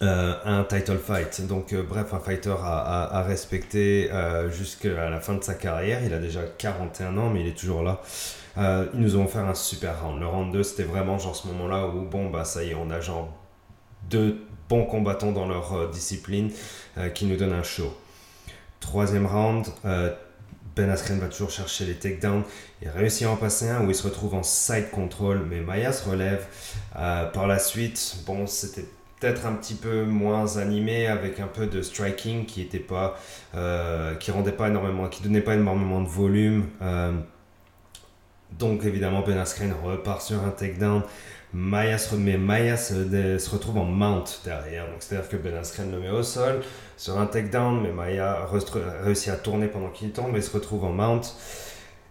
euh, 0.00 0.34
un 0.44 0.62
title 0.62 0.98
fight. 0.98 1.46
Donc, 1.46 1.72
euh, 1.72 1.82
bref, 1.82 2.14
un 2.14 2.20
fighter 2.20 2.54
à, 2.62 3.22
respecter 3.26 4.10
euh, 4.12 4.48
jusqu'à 4.48 5.10
la 5.10 5.20
fin 5.20 5.34
de 5.34 5.42
sa 5.42 5.54
carrière. 5.54 6.04
Il 6.04 6.14
a 6.14 6.18
déjà 6.18 6.42
41 6.42 7.18
ans, 7.18 7.30
mais 7.30 7.40
il 7.40 7.48
est 7.48 7.58
toujours 7.58 7.82
là. 7.82 8.00
ils 8.56 9.00
nous 9.00 9.16
ont 9.16 9.24
offert 9.24 9.44
un 9.44 9.54
super 9.54 10.02
round. 10.02 10.20
Le 10.20 10.26
round 10.26 10.52
2, 10.52 10.62
c'était 10.62 10.84
vraiment 10.84 11.18
genre 11.18 11.34
ce 11.34 11.48
moment-là 11.48 11.88
où, 11.88 12.02
bon, 12.02 12.30
bah 12.30 12.44
ça 12.44 12.62
y 12.62 12.70
est, 12.70 12.74
on 12.74 12.90
a 12.90 13.00
genre 13.00 13.28
deux 14.08 14.38
bons 14.68 14.84
combattants 14.84 15.32
dans 15.32 15.48
leur 15.48 15.90
discipline 15.90 16.50
qui 17.14 17.26
nous 17.26 17.36
donnent 17.36 17.52
un 17.54 17.62
show. 17.62 17.96
Troisième 18.80 19.26
round, 19.26 19.66
Ben 20.78 20.88
Askren 20.90 21.18
va 21.18 21.26
toujours 21.26 21.50
chercher 21.50 21.84
les 21.84 21.94
takedowns. 21.94 22.44
Il 22.80 22.88
réussit 22.88 23.26
à 23.26 23.30
en 23.30 23.36
passer 23.36 23.68
un 23.68 23.84
où 23.84 23.90
il 23.90 23.94
se 23.94 24.04
retrouve 24.04 24.34
en 24.34 24.42
side 24.42 24.90
control, 24.90 25.44
mais 25.50 25.60
Maya 25.60 25.92
se 25.92 26.08
relève. 26.08 26.46
par 26.94 27.46
la 27.46 27.58
suite, 27.58 28.18
bon, 28.26 28.46
c'était 28.46 28.86
peut-être 29.20 29.46
un 29.46 29.52
petit 29.52 29.74
peu 29.74 30.04
moins 30.04 30.56
animé 30.56 31.06
avec 31.06 31.40
un 31.40 31.46
peu 31.46 31.66
de 31.66 31.82
striking 31.82 32.46
qui 32.46 32.62
était 32.62 32.78
pas 32.78 33.18
euh, 33.54 34.14
qui 34.14 34.30
rendait 34.30 34.52
pas 34.52 34.68
énormément 34.68 35.08
qui 35.08 35.22
donnait 35.22 35.40
pas 35.40 35.54
énormément 35.54 36.00
de 36.02 36.08
volume 36.08 36.68
euh, 36.82 37.12
donc 38.58 38.84
évidemment 38.84 39.22
Ben 39.22 39.38
Askren 39.38 39.74
repart 39.82 40.22
sur 40.22 40.42
un 40.44 40.50
takedown 40.50 41.02
Maya 41.52 41.96
se 41.98 42.10
remet 42.14 42.36
Maya 42.36 42.76
se, 42.76 43.50
retrouve 43.50 43.78
en 43.78 43.84
mount 43.84 44.24
derrière 44.44 44.86
donc 44.86 44.96
c'est 45.00 45.16
à 45.16 45.20
dire 45.20 45.28
que 45.30 45.36
Ben 45.36 45.54
Askren 45.56 45.90
le 45.90 45.98
met 45.98 46.10
au 46.10 46.22
sol 46.22 46.60
sur 46.96 47.18
un 47.18 47.26
takedown 47.26 47.80
mais 47.82 47.92
Maya 47.92 48.46
réussit 49.02 49.28
à 49.32 49.36
tourner 49.36 49.68
pendant 49.68 49.88
qu'il 49.88 50.12
tombe 50.12 50.36
et 50.36 50.42
se 50.42 50.50
retrouve 50.50 50.84
en 50.84 50.92
mount 50.92 51.22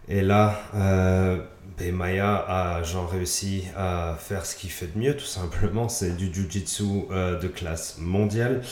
et 0.08 0.22
là 0.22 0.60
euh, 0.74 1.38
et 1.80 1.92
Maya 1.92 2.44
a 2.48 2.82
genre 2.82 3.08
réussi 3.08 3.64
à 3.76 4.16
faire 4.18 4.44
ce 4.44 4.56
qu'il 4.56 4.70
fait 4.70 4.88
de 4.94 4.98
mieux, 4.98 5.16
tout 5.16 5.24
simplement, 5.24 5.88
c'est 5.88 6.16
du 6.16 6.32
jiu-jitsu 6.32 7.04
euh, 7.10 7.38
de 7.38 7.46
classe 7.46 7.98
mondiale. 7.98 8.62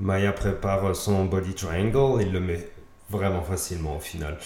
Maya 0.00 0.32
prépare 0.32 0.94
son 0.94 1.24
body 1.24 1.54
triangle, 1.54 2.20
il 2.20 2.32
le 2.32 2.40
met 2.40 2.68
vraiment 3.08 3.42
facilement 3.42 3.96
au 3.96 4.00
final. 4.00 4.36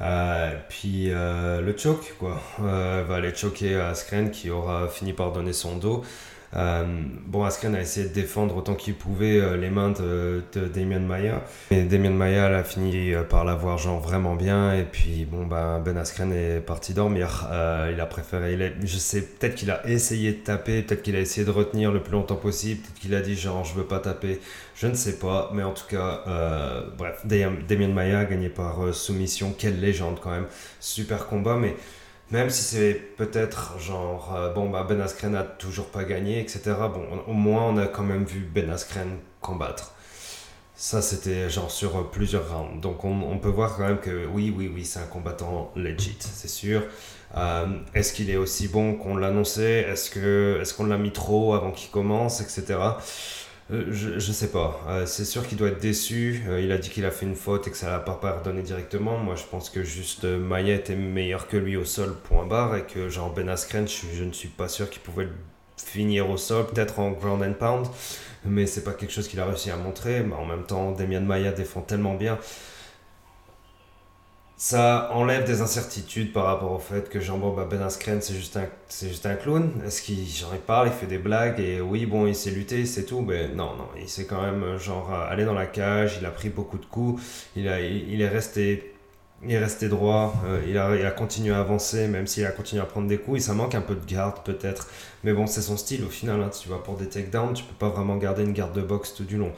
Euh, 0.00 0.54
puis 0.68 1.10
euh, 1.10 1.60
le 1.60 1.76
choke, 1.76 2.14
quoi. 2.18 2.40
va 2.58 3.14
aller 3.14 3.34
choquer 3.34 3.76
Askren 3.76 4.30
qui 4.30 4.50
aura 4.50 4.88
fini 4.88 5.12
par 5.12 5.32
donner 5.32 5.52
son 5.52 5.76
dos. 5.76 6.04
Euh, 6.56 6.84
bon, 7.26 7.44
Askren 7.44 7.74
a 7.74 7.80
essayé 7.80 8.08
de 8.08 8.14
défendre 8.14 8.56
autant 8.56 8.74
qu'il 8.74 8.94
pouvait 8.94 9.38
euh, 9.38 9.56
les 9.56 9.68
mains 9.68 9.90
de, 9.90 10.42
Damien 10.74 11.00
Maya. 11.00 11.44
Et 11.70 11.82
Damien 11.82 12.10
Maya 12.10 12.46
a 12.46 12.64
fini 12.64 13.12
euh, 13.12 13.22
par 13.22 13.44
l'avoir 13.44 13.76
genre 13.78 14.00
vraiment 14.00 14.34
bien. 14.34 14.72
Et 14.74 14.84
puis, 14.84 15.26
bon, 15.26 15.46
bah, 15.46 15.80
Ben 15.84 15.96
Askren 15.96 16.32
est 16.32 16.60
parti 16.60 16.94
dormir. 16.94 17.48
il 17.92 18.00
a 18.00 18.06
préféré. 18.06 18.74
Je 18.82 18.98
sais, 18.98 19.22
peut-être 19.22 19.54
qu'il 19.56 19.70
a 19.70 19.86
essayé 19.86 20.32
de 20.32 20.38
taper, 20.38 20.82
peut-être 20.82 21.02
qu'il 21.02 21.16
a 21.16 21.20
essayé 21.20 21.46
de 21.46 21.50
retenir 21.50 21.92
le 21.92 22.00
plus 22.00 22.12
longtemps 22.12 22.36
possible, 22.36 22.80
peut-être 22.80 23.00
qu'il 23.00 23.14
a 23.14 23.20
dit 23.20 23.36
genre 23.36 23.64
je 23.64 23.74
veux 23.74 23.84
pas 23.84 23.98
taper. 23.98 24.40
Je 24.74 24.86
ne 24.86 24.94
sais 24.94 25.18
pas. 25.18 25.50
Mais 25.52 25.62
en 25.62 25.72
tout 25.72 25.86
cas, 25.88 26.22
bref, 26.96 27.24
Damien 27.24 27.88
Maya 27.88 28.24
gagné 28.24 28.48
par 28.48 28.94
soumission. 28.94 29.54
Quelle 29.56 29.80
légende 29.80 30.18
quand 30.22 30.30
même. 30.30 30.46
Super 30.80 31.26
combat, 31.26 31.56
mais. 31.56 31.76
Même 32.30 32.50
si 32.50 32.62
c'est 32.62 32.94
peut-être 33.16 33.78
genre, 33.78 34.34
euh, 34.36 34.52
bon, 34.52 34.68
bah 34.68 34.84
Ben 34.86 35.00
Askren 35.00 35.34
a 35.34 35.44
toujours 35.44 35.86
pas 35.86 36.04
gagné, 36.04 36.40
etc. 36.40 36.60
Bon, 36.92 37.06
au 37.26 37.32
moins 37.32 37.62
on 37.64 37.78
a 37.78 37.86
quand 37.86 38.02
même 38.02 38.24
vu 38.24 38.40
Ben 38.40 38.68
Askren 38.70 39.18
combattre. 39.40 39.94
Ça, 40.74 41.02
c'était 41.02 41.50
genre 41.50 41.70
sur 41.70 41.96
euh, 41.96 42.02
plusieurs 42.04 42.54
rounds. 42.54 42.80
Donc 42.80 43.04
on, 43.04 43.38
peut 43.38 43.48
voir 43.48 43.76
quand 43.76 43.86
même 43.86 43.98
que 43.98 44.26
oui, 44.26 44.54
oui, 44.56 44.70
oui, 44.72 44.84
c'est 44.84 45.00
un 45.00 45.06
combattant 45.06 45.72
legit, 45.74 46.16
c'est 46.20 46.48
sûr. 46.48 46.82
Euh, 47.36 47.66
est-ce 47.94 48.12
qu'il 48.12 48.30
est 48.30 48.36
aussi 48.36 48.68
bon 48.68 48.94
qu'on 48.94 49.16
l'annonçait? 49.16 49.80
Est-ce 49.90 50.10
qu'on 50.10 50.60
est 50.62 50.76
qu'on 50.76 50.86
l'a 50.86 50.98
mis 50.98 51.12
trop 51.12 51.54
avant 51.54 51.72
qu'il 51.72 51.90
commence, 51.90 52.40
etc. 52.42 52.78
Euh, 53.70 53.86
je, 53.90 54.18
je 54.18 54.32
sais 54.32 54.50
pas. 54.50 54.80
Euh, 54.88 55.06
c'est 55.06 55.24
sûr 55.24 55.46
qu'il 55.46 55.58
doit 55.58 55.68
être 55.68 55.80
déçu. 55.80 56.42
Euh, 56.48 56.60
il 56.60 56.72
a 56.72 56.78
dit 56.78 56.88
qu'il 56.88 57.04
a 57.04 57.10
fait 57.10 57.26
une 57.26 57.34
faute 57.34 57.66
et 57.68 57.70
que 57.70 57.76
ça 57.76 57.90
l'a 57.90 57.98
pas 57.98 58.14
pardonné 58.14 58.62
directement. 58.62 59.18
Moi, 59.18 59.34
je 59.36 59.44
pense 59.44 59.68
que 59.68 59.82
juste 59.84 60.24
Maya 60.24 60.74
était 60.74 60.96
meilleur 60.96 61.48
que 61.48 61.56
lui 61.56 61.76
au 61.76 61.84
sol, 61.84 62.14
point 62.24 62.46
barre, 62.46 62.76
et 62.76 62.84
que 62.84 63.08
genre 63.08 63.32
Ben 63.32 63.48
Askren, 63.48 63.86
je, 63.86 64.24
ne 64.24 64.32
suis 64.32 64.48
pas 64.48 64.68
sûr 64.68 64.88
qu'il 64.88 65.02
pouvait 65.02 65.28
finir 65.76 66.30
au 66.30 66.36
sol, 66.36 66.66
peut-être 66.66 66.98
en 66.98 67.10
ground 67.10 67.42
and 67.42 67.54
pound, 67.54 67.86
mais 68.44 68.66
c'est 68.66 68.84
pas 68.84 68.92
quelque 68.92 69.12
chose 69.12 69.28
qu'il 69.28 69.38
a 69.40 69.46
réussi 69.46 69.70
à 69.70 69.76
montrer. 69.76 70.22
Mais 70.22 70.34
en 70.34 70.46
même 70.46 70.64
temps, 70.64 70.92
Demian 70.92 71.20
Maya 71.20 71.52
défend 71.52 71.82
tellement 71.82 72.14
bien 72.14 72.38
ça 74.58 75.10
enlève 75.14 75.44
des 75.44 75.60
incertitudes 75.60 76.32
par 76.32 76.44
rapport 76.44 76.72
au 76.72 76.80
fait 76.80 77.08
que 77.08 77.20
Jean 77.20 77.38
bah, 77.38 77.68
Ben 77.70 77.80
Askren 77.80 78.20
c'est 78.20 78.34
juste 78.34 78.56
un 78.56 78.66
c'est 78.88 79.08
juste 79.08 79.24
un 79.24 79.36
clown 79.36 79.70
est-ce 79.86 80.02
qu'il 80.02 80.26
genre 80.26 80.50
il 80.52 80.60
parle 80.60 80.88
il 80.88 80.92
fait 80.92 81.06
des 81.06 81.18
blagues 81.18 81.60
et 81.60 81.80
oui 81.80 82.06
bon 82.06 82.26
il 82.26 82.34
sait 82.34 82.50
lutter 82.50 82.84
c'est 82.84 83.04
tout 83.04 83.20
mais 83.20 83.48
non 83.48 83.76
non 83.76 83.88
il 83.96 84.08
sait 84.08 84.24
quand 84.24 84.42
même 84.42 84.76
genre 84.76 85.12
aller 85.12 85.44
dans 85.44 85.54
la 85.54 85.66
cage 85.66 86.18
il 86.20 86.26
a 86.26 86.30
pris 86.30 86.48
beaucoup 86.48 86.78
de 86.78 86.86
coups 86.86 87.22
il 87.54 87.68
a 87.68 87.80
il, 87.80 88.20
est 88.20 88.28
resté 88.28 88.94
il 89.44 89.52
est 89.52 89.58
resté 89.58 89.88
droit, 89.88 90.34
euh, 90.46 90.60
il, 90.68 90.76
a, 90.76 90.96
il 90.96 91.06
a 91.06 91.12
continué 91.12 91.54
à 91.54 91.60
avancer, 91.60 92.08
même 92.08 92.26
s'il 92.26 92.44
a 92.44 92.50
continué 92.50 92.82
à 92.82 92.86
prendre 92.86 93.06
des 93.06 93.18
coups. 93.18 93.38
Il 93.38 93.42
ça 93.42 93.54
manque 93.54 93.76
un 93.76 93.80
peu 93.80 93.94
de 93.94 94.04
garde 94.04 94.42
peut-être, 94.44 94.88
mais 95.22 95.32
bon, 95.32 95.46
c'est 95.46 95.62
son 95.62 95.76
style 95.76 96.02
au 96.04 96.08
final. 96.08 96.42
Hein. 96.42 96.50
tu 96.50 96.68
vois, 96.68 96.82
pour 96.82 96.96
des 96.96 97.08
takedowns, 97.08 97.54
tu 97.54 97.62
peux 97.62 97.74
pas 97.74 97.88
vraiment 97.88 98.16
garder 98.16 98.42
une 98.42 98.52
garde 98.52 98.74
de 98.74 98.82
boxe 98.82 99.14
tout 99.14 99.22
du 99.22 99.36
long. 99.36 99.52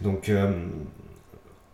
Donc, 0.00 0.28
euh, 0.28 0.52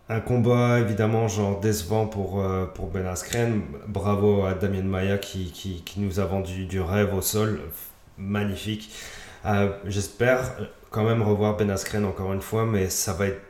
un 0.09 0.19
combat 0.19 0.79
évidemment 0.79 1.27
genre 1.27 1.59
décevant 1.59 2.07
pour, 2.07 2.41
euh, 2.41 2.65
pour 2.65 2.87
Ben 2.87 3.05
Askren. 3.05 3.61
Bravo 3.87 4.45
à 4.45 4.53
Damien 4.53 4.83
Maya 4.83 5.17
qui, 5.17 5.51
qui, 5.51 5.99
nous 5.99 6.19
a 6.19 6.25
vendu 6.25 6.65
du 6.65 6.81
rêve 6.81 7.13
au 7.13 7.21
sol. 7.21 7.61
Magnifique. 8.17 8.91
Euh, 9.45 9.71
j'espère 9.85 10.55
quand 10.89 11.03
même 11.03 11.21
revoir 11.21 11.55
Ben 11.57 11.69
Askren 11.69 12.05
encore 12.05 12.33
une 12.33 12.41
fois, 12.41 12.65
mais 12.65 12.89
ça 12.89 13.13
va 13.13 13.27
être 13.27 13.41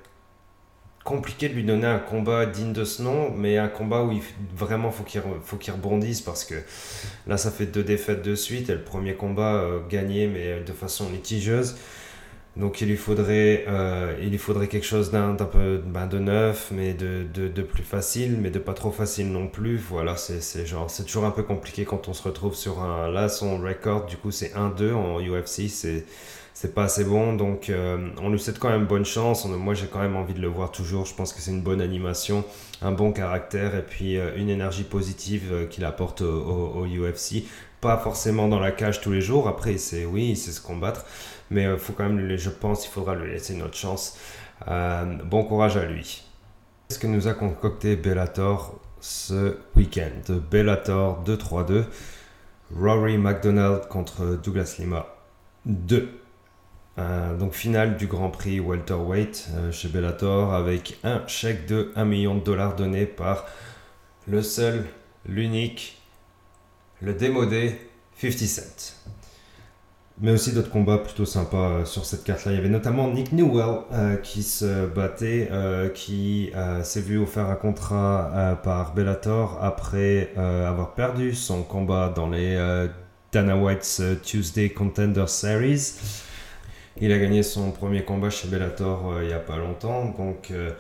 compliqué 1.04 1.50
de 1.50 1.56
lui 1.56 1.66
donner 1.66 1.88
un 1.88 2.00
combat 2.00 2.46
digne 2.46 2.72
de 2.72 2.86
ce 2.86 3.02
nom, 3.02 3.32
mais 3.32 3.58
un 3.58 3.68
combat 3.68 4.04
où 4.04 4.12
il, 4.12 4.22
vraiment 4.56 4.90
faut 4.90 5.04
qu'il 5.04 5.22
faut 5.44 5.58
qu'il 5.58 5.74
rebondisse 5.74 6.22
parce 6.22 6.46
que 6.46 6.56
là 7.28 7.36
ça 7.36 7.52
fait 7.52 7.66
deux 7.66 7.84
défaites 7.84 8.22
de 8.22 8.36
suite 8.36 8.70
et 8.70 8.74
le 8.74 8.84
premier 8.84 9.16
combat 9.16 9.56
euh, 9.56 9.82
gagné 9.90 10.28
mais 10.28 10.62
de 10.62 10.72
façon 10.72 11.10
litigieuse. 11.10 11.76
Donc 12.56 12.82
il 12.82 12.88
lui 12.88 12.98
faudrait, 12.98 13.66
euh, 13.68 14.16
il 14.22 14.30
lui 14.30 14.38
faudrait 14.38 14.68
quelque 14.68 14.86
chose 14.86 15.10
d'un 15.10 15.34
peu 15.34 15.82
ben, 15.84 16.06
de 16.06 16.20
neuf, 16.20 16.70
mais 16.72 16.94
de, 16.94 17.26
de, 17.34 17.48
de, 17.48 17.62
plus 17.64 17.82
facile, 17.82 18.38
mais 18.40 18.52
de 18.52 18.60
pas 18.60 18.74
trop 18.74 18.92
facile 18.92 19.32
non 19.32 19.48
plus. 19.48 19.78
Voilà, 19.78 20.16
c'est 20.18 20.66
genre, 20.66 20.90
c'est 20.90 21.04
toujours 21.04 21.26
un 21.26 21.32
peu 21.32 21.42
compliqué 21.42 21.84
quand 21.84 22.08
on 22.10 22.14
se 22.14 22.22
retrouve 22.22 22.54
sur 22.54 22.82
un. 22.84 23.10
Là, 23.10 23.28
son 23.28 23.58
record, 23.58 24.06
du 24.06 24.18
coup, 24.18 24.30
c'est 24.30 24.54
1-2 24.54 24.94
en 24.94 25.20
UFC, 25.20 25.68
c'est 25.68 26.06
c'est 26.54 26.76
pas 26.76 26.84
assez 26.84 27.04
bon. 27.06 27.34
Donc 27.36 27.72
euh, 27.72 28.10
on 28.22 28.30
lui 28.30 28.40
souhaite 28.40 28.60
quand 28.60 28.70
même 28.70 28.86
bonne 28.86 29.06
chance. 29.06 29.46
moi, 29.46 29.74
j'ai 29.74 29.88
quand 29.88 30.02
même 30.02 30.16
envie 30.16 30.36
de 30.36 30.42
le 30.42 30.48
voir 30.48 30.72
toujours. 30.72 31.08
Je 31.08 31.16
pense 31.16 31.34
que 31.34 31.42
c'est 31.42 31.50
une 31.50 31.64
bonne 31.64 31.82
animation, 31.82 32.44
un 32.84 32.92
bon 32.92 33.12
caractère 33.12 33.76
et 33.76 33.82
puis 33.82 34.18
euh, 34.20 34.38
une 34.38 34.50
énergie 34.50 34.84
positive 34.84 35.68
qu'il 35.72 35.86
apporte 35.86 36.22
au 36.22 36.86
UFC. 36.86 37.46
Pas 37.84 37.98
forcément 37.98 38.48
dans 38.48 38.60
la 38.60 38.72
cage 38.72 39.02
tous 39.02 39.12
les 39.12 39.22
jours. 39.22 39.48
Après, 39.48 39.78
c'est 39.78 40.06
oui, 40.06 40.30
il 40.30 40.38
sait 40.38 40.52
se 40.52 40.62
combattre 40.62 41.06
mais 41.54 41.66
euh, 41.66 41.78
faut 41.78 41.94
quand 41.94 42.10
même, 42.10 42.36
je 42.36 42.50
pense, 42.50 42.86
il 42.86 42.90
faudra 42.90 43.16
lui 43.16 43.32
laisser 43.32 43.54
une 43.54 43.62
autre 43.62 43.78
chance. 43.78 44.18
Euh, 44.68 45.06
bon 45.24 45.44
courage 45.44 45.78
à 45.78 45.86
lui. 45.86 46.24
Ce 46.90 47.00
que 47.00 47.08
nous 47.08 47.28
a 47.28 47.34
concocté 47.34 47.96
Bellator 47.96 48.80
ce 49.00 49.58
week-end? 49.76 50.34
Bellator 50.52 51.24
2-3-2. 51.26 51.86
Rory 52.76 53.18
McDonald 53.18 53.88
contre 53.88 54.40
Douglas 54.42 54.76
Lima 54.80 55.08
2. 55.66 56.10
Euh, 57.00 57.38
donc 57.38 57.54
finale 57.54 57.98
du 57.98 58.06
Grand 58.06 58.30
Prix 58.30 58.60
welterweight 58.60 59.50
chez 59.72 59.88
Bellator 59.88 60.54
avec 60.54 61.00
un 61.04 61.26
chèque 61.28 61.66
de 61.66 61.92
1 61.96 62.06
million 62.06 62.36
de 62.36 62.44
dollars 62.44 62.76
donné 62.76 63.06
par 63.06 63.46
le 64.28 64.44
seul, 64.44 64.86
l'unique, 65.26 66.03
le 67.04 67.14
démodé 67.14 67.80
50 68.20 68.38
Cent. 68.40 68.96
Mais 70.22 70.32
aussi 70.32 70.54
d'autres 70.54 70.70
combats 70.70 71.00
plutôt 71.00 71.26
sympas 71.26 71.70
euh, 71.70 71.86
sur 71.86 72.06
cette 72.06 72.24
carte-là. 72.24 72.52
Il 72.52 72.56
y 72.56 72.58
avait 72.60 72.70
notamment 72.70 73.12
Nick 73.12 73.32
Newell 73.32 73.80
qui 74.22 74.44
se 74.44 74.86
battait, 74.86 75.50
qui 75.96 76.52
s'est 76.84 77.02
vu 77.02 77.18
offert 77.18 77.50
un 77.50 77.56
contrat 77.56 78.60
par 78.64 78.94
Bellator 78.94 79.58
après 79.62 80.34
avoir 80.38 80.94
perdu 80.94 81.34
son 81.34 81.64
combat 81.64 82.14
dans 82.16 82.30
les 82.30 82.56
Dana 83.32 83.58
White's 83.58 84.02
Tuesday 84.24 84.70
Contender 84.70 85.26
Series. 85.28 85.96
Il 87.02 87.12
a 87.12 87.18
gagné 87.18 87.42
son 87.42 87.72
premier 87.72 88.04
combat 88.04 88.30
chez 88.30 88.48
Bellator 88.48 89.12
euh, 89.14 89.24
il 89.24 89.28
n'y 89.28 89.34
a 89.34 89.40
pas 89.40 89.58
longtemps. 89.58 90.14
Donc, 90.18 90.52
euh, 90.52 90.72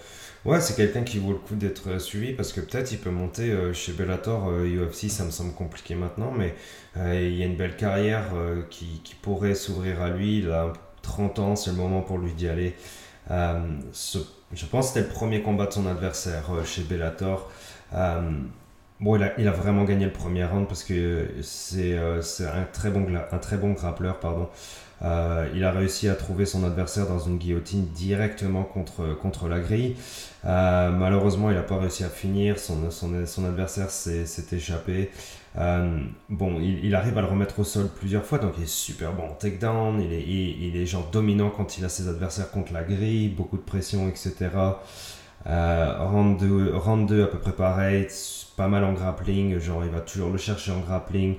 ouais, 0.45 0.62
c'est 0.62 0.76
quelqu'un 0.76 1.04
qui 1.04 1.17
vaut 1.17 1.32
le 1.32 1.39
coup 1.39 1.56
d'être 1.56 1.99
suivi 1.99 2.34
parce 2.34 2.54
que 2.54 2.62
peut-être 2.62 2.91
il 2.91 2.99
peut 2.99 3.10
monter 3.10 3.52
euh, 3.52 3.73
chez 3.73 3.93
Bellator. 3.93 4.52
UFC, 4.52 5.10
ça 5.10 5.23
me 5.23 5.32
semble 5.32 5.54
compliqué 5.54 5.95
maintenant, 5.95 6.32
mais 6.32 6.56
il 6.95 7.36
y 7.36 7.41
a 7.41 7.45
une 7.45 7.56
belle 7.56 7.76
carrière 7.76 8.32
qui, 8.69 9.02
qui, 9.04 9.15
pourrait 9.15 9.56
s'ouvrir 9.56 10.02
à 10.02 10.10
lui. 10.10 10.39
Il 10.39 10.52
a 10.52 10.71
30 11.02 11.39
ans, 11.39 11.56
c'est 11.56 11.71
le 11.71 11.78
moment 11.78 12.02
pour 12.02 12.19
lui 12.19 12.32
d'y 12.34 12.47
aller. 12.47 12.76
je 13.30 14.65
pense 14.69 14.88
que 14.88 14.93
c'était 14.93 15.08
le 15.08 15.13
premier 15.13 15.41
combat 15.41 15.65
de 15.65 15.73
son 15.73 15.88
adversaire 15.88 16.52
chez 16.65 16.84
Bellator. 16.84 17.49
Bon, 19.04 19.20
il 19.38 19.48
a, 19.50 19.52
vraiment 19.52 19.84
gagné 19.84 20.06
le 20.06 20.13
premier 20.13 20.46
round 20.46 20.66
parce 20.66 20.86
que 20.86 21.28
c'est 21.42 21.98
un 21.98 22.63
très 22.72 22.89
bon, 22.89 23.06
un 23.34 23.38
très 23.38 23.58
bon 23.58 23.74
grappleur. 23.74 24.18
Euh, 25.04 25.50
il 25.54 25.66
a 25.66 25.72
réussi 25.72 26.08
à 26.08 26.16
trouver 26.16 26.46
son 26.46 26.63
adversaire 26.63 27.06
dans 27.08 27.20
une 27.20 27.38
guillotine 27.38 27.86
directement 27.88 28.63
contre, 28.63 29.50
la 29.50 29.60
grille. 29.60 29.98
Euh, 30.46 30.89
malheureusement, 30.89 31.50
il 31.50 31.58
n'a 31.58 31.63
pas 31.63 31.78
réussi 31.78 32.06
à 32.06 32.10
finir. 32.10 32.58
Son, 32.60 33.46
adversaire 33.46 33.89
s'est 33.89 34.26
échappé. 34.54 35.12
Euh, 35.58 36.00
bon, 36.30 36.62
il, 36.62 36.86
il, 36.86 36.96
arrive 36.96 37.18
à 37.18 37.22
le 37.22 37.28
remettre 37.28 37.60
au 37.60 37.66
sol 37.66 37.89
plusieurs 37.94 38.26
fois, 38.26 38.38
donc 38.38 38.54
il 38.58 38.63
est 38.63 38.68
super 38.68 39.12
bon 39.12 39.24
en 39.24 39.34
takedown. 39.34 40.02
Il 40.02 40.13
est, 40.13 40.24
il, 40.24 40.78
est 40.78 40.86
genre 40.86 41.10
dominant 41.12 41.50
quand 41.50 41.78
il 41.78 41.84
a 41.84 41.89
ses 41.89 42.08
adversaires 42.08 42.50
contre 42.52 42.72
la 42.72 42.84
grille, 42.84 43.28
beaucoup 43.28 43.58
de 43.58 43.63
pression, 43.63 44.08
etc. 44.08 44.50
round 45.45 46.39
2, 46.39 46.75
round 46.75 47.08
2 47.08 47.23
à 47.23 47.27
peu 47.27 47.38
près 47.38 47.51
pareil, 47.51 48.08
pas 48.56 48.67
mal 48.67 48.84
en 48.84 48.93
grappling, 48.93 49.60
genre 49.60 49.84
il 49.84 49.91
va 49.91 49.99
toujours 49.99 50.29
le 50.29 50.38
chercher 50.38 50.71
en 50.71 50.79
grappling. 50.79 51.36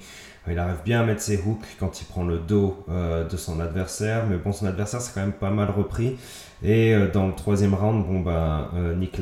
Il 0.51 0.59
arrive 0.59 0.83
bien 0.85 1.01
à 1.01 1.05
mettre 1.05 1.23
ses 1.23 1.39
hooks 1.39 1.77
quand 1.79 2.03
il 2.03 2.05
prend 2.05 2.25
le 2.25 2.39
dos 2.39 2.85
euh, 2.91 3.27
de 3.27 3.37
son 3.37 3.61
adversaire, 3.61 4.27
mais 4.29 4.37
bon, 4.37 4.53
son 4.53 4.67
adversaire 4.67 5.01
c'est 5.01 5.15
quand 5.15 5.23
même 5.23 5.33
pas 5.33 5.51
mal 5.51 5.71
repris. 5.71 6.19
Et 6.63 6.95
euh, 6.95 7.11
dans 7.11 7.27
le 7.27 7.35
troisième 7.35 7.75
round, 7.75 8.07
bon, 8.07 8.21
bah, 8.21 8.71
Nick 8.97 9.21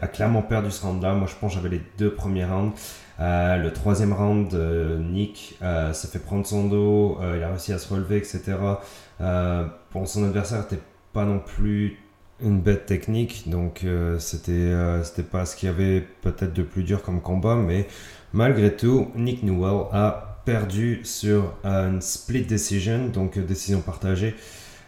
a, 0.00 0.06
clairement 0.08 0.42
perdu 0.42 0.70
ce 0.70 0.84
round-là. 0.84 1.14
Moi, 1.14 1.28
je 1.28 1.34
pense 1.36 1.54
j'avais 1.54 1.68
les 1.68 1.82
deux 1.98 2.12
premiers 2.12 2.44
rounds. 2.44 2.72
le 3.20 3.68
troisième 3.70 4.12
round, 4.12 4.52
Nick 5.12 5.58
s'est 5.92 6.08
fait 6.08 6.18
prendre 6.18 6.46
son 6.46 6.66
dos, 6.66 7.18
il 7.36 7.42
a 7.42 7.48
réussi 7.48 7.72
à 7.72 7.78
se 7.78 7.92
relever, 7.92 8.16
etc. 8.16 8.54
bon, 9.20 10.06
son 10.06 10.24
adversaire 10.24 10.60
n'était 10.60 10.82
pas 11.12 11.24
non 11.24 11.38
plus 11.38 11.98
une 12.42 12.60
bête 12.60 12.86
technique, 12.86 13.48
donc 13.48 13.84
c'était 14.18 14.72
c'était 15.04 15.22
pas 15.22 15.46
ce 15.46 15.56
qu'il 15.56 15.68
y 15.68 15.72
avait 15.72 16.00
peut-être 16.22 16.52
de 16.52 16.62
plus 16.62 16.82
dur 16.82 17.02
comme 17.02 17.20
combat, 17.20 17.56
mais 17.56 17.86
malgré 18.32 18.74
tout, 18.74 19.08
Nick 19.14 19.42
Newell 19.42 19.86
a 19.92 20.32
perdu 20.44 21.00
sur 21.04 21.54
une 21.64 22.00
split 22.00 22.44
decision, 22.44 23.08
donc 23.08 23.36
euh, 23.36 23.42
décision 23.42 23.80
partagée. 23.80 24.34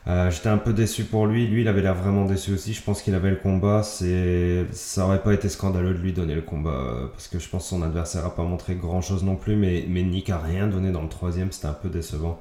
Euh, 0.06 0.30
j'étais 0.30 0.50
un 0.50 0.58
peu 0.58 0.74
déçu 0.74 1.04
pour 1.04 1.26
lui. 1.26 1.46
Lui, 1.46 1.62
il 1.62 1.68
avait 1.68 1.80
l'air 1.80 1.94
vraiment 1.94 2.26
déçu 2.26 2.52
aussi. 2.52 2.74
Je 2.74 2.82
pense 2.82 3.00
qu'il 3.00 3.14
avait 3.14 3.30
le 3.30 3.36
combat. 3.36 3.82
Ça 3.82 5.06
aurait 5.06 5.22
pas 5.22 5.32
été 5.32 5.48
scandaleux 5.48 5.94
de 5.94 5.98
lui 5.98 6.12
donner 6.12 6.34
le 6.34 6.42
combat 6.42 6.70
euh, 6.70 7.06
parce 7.06 7.28
que 7.28 7.38
je 7.38 7.48
pense 7.48 7.62
que 7.62 7.68
son 7.70 7.82
adversaire 7.82 8.26
a 8.26 8.34
pas 8.34 8.42
montré 8.42 8.74
grand 8.74 9.00
chose 9.00 9.24
non 9.24 9.36
plus. 9.36 9.56
Mais, 9.56 9.86
mais 9.88 10.02
Nick 10.02 10.28
a 10.28 10.38
rien 10.38 10.66
donné 10.66 10.92
dans 10.92 11.02
le 11.02 11.08
troisième. 11.08 11.52
C'était 11.52 11.68
un 11.68 11.72
peu 11.72 11.88
décevant. 11.88 12.38